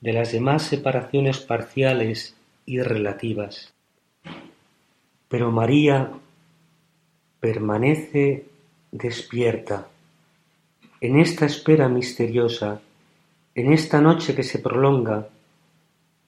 de 0.00 0.12
las 0.12 0.30
demás 0.30 0.62
separaciones 0.62 1.40
parciales 1.40 2.36
y 2.64 2.80
relativas. 2.80 3.72
Pero 5.28 5.50
María 5.50 6.12
permanece 7.40 8.46
despierta 8.92 9.88
en 11.00 11.18
esta 11.20 11.46
espera 11.46 11.88
misteriosa, 11.88 12.80
en 13.54 13.72
esta 13.72 14.00
noche 14.00 14.34
que 14.34 14.42
se 14.42 14.58
prolonga, 14.58 15.28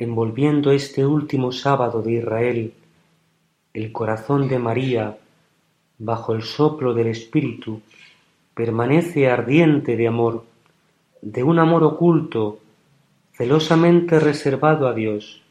envolviendo 0.00 0.72
este 0.72 1.04
último 1.04 1.52
sábado 1.52 2.00
de 2.00 2.12
Israel, 2.12 2.72
el 3.74 3.92
corazón 3.92 4.48
de 4.48 4.58
María, 4.58 5.18
bajo 5.98 6.32
el 6.32 6.42
soplo 6.42 6.94
del 6.94 7.08
Espíritu, 7.08 7.82
permanece 8.54 9.28
ardiente 9.28 9.98
de 9.98 10.08
amor, 10.08 10.46
de 11.20 11.42
un 11.42 11.58
amor 11.58 11.84
oculto, 11.84 12.60
celosamente 13.36 14.18
reservado 14.18 14.88
a 14.88 14.94
Dios. 14.94 15.42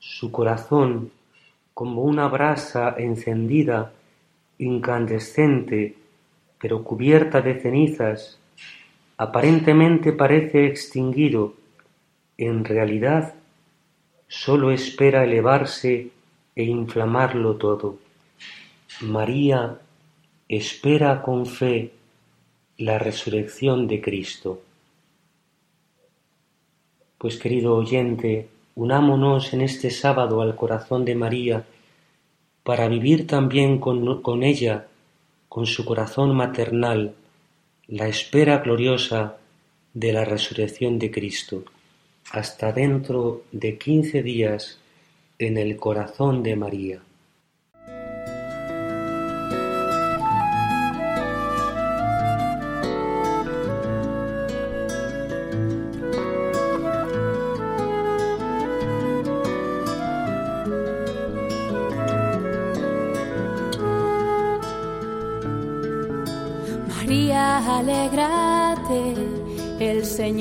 Su 0.00 0.32
corazón 0.32 1.12
como 1.74 2.02
una 2.02 2.26
brasa 2.26 2.96
encendida, 2.98 3.92
incandescente, 4.58 5.94
pero 6.60 6.82
cubierta 6.82 7.40
de 7.40 7.60
cenizas, 7.60 8.40
aparentemente 9.16 10.12
parece 10.12 10.66
extinguido, 10.66 11.54
en 12.38 12.64
realidad 12.64 13.34
sólo 14.28 14.70
espera 14.70 15.24
elevarse 15.24 16.10
e 16.54 16.64
inflamarlo 16.64 17.56
todo. 17.56 17.98
María 19.00 19.78
espera 20.48 21.20
con 21.22 21.46
fe 21.46 21.92
la 22.78 22.98
resurrección 22.98 23.88
de 23.88 24.00
Cristo. 24.00 24.62
Pues 27.18 27.36
querido 27.36 27.74
oyente, 27.74 28.48
unámonos 28.76 29.52
en 29.52 29.62
este 29.62 29.90
sábado 29.90 30.40
al 30.40 30.54
corazón 30.54 31.04
de 31.04 31.16
María 31.16 31.64
para 32.62 32.86
vivir 32.86 33.26
también 33.26 33.78
con, 33.78 34.22
con 34.22 34.44
ella, 34.44 34.86
con 35.48 35.66
su 35.66 35.84
corazón 35.84 36.36
maternal, 36.36 37.14
la 37.88 38.06
espera 38.06 38.58
gloriosa 38.58 39.38
de 39.94 40.12
la 40.12 40.24
resurrección 40.24 40.98
de 40.98 41.10
Cristo, 41.10 41.64
hasta 42.30 42.72
dentro 42.72 43.42
de 43.52 43.78
quince 43.78 44.22
días 44.22 44.78
en 45.38 45.56
el 45.56 45.76
corazón 45.76 46.42
de 46.42 46.56
María. 46.56 47.00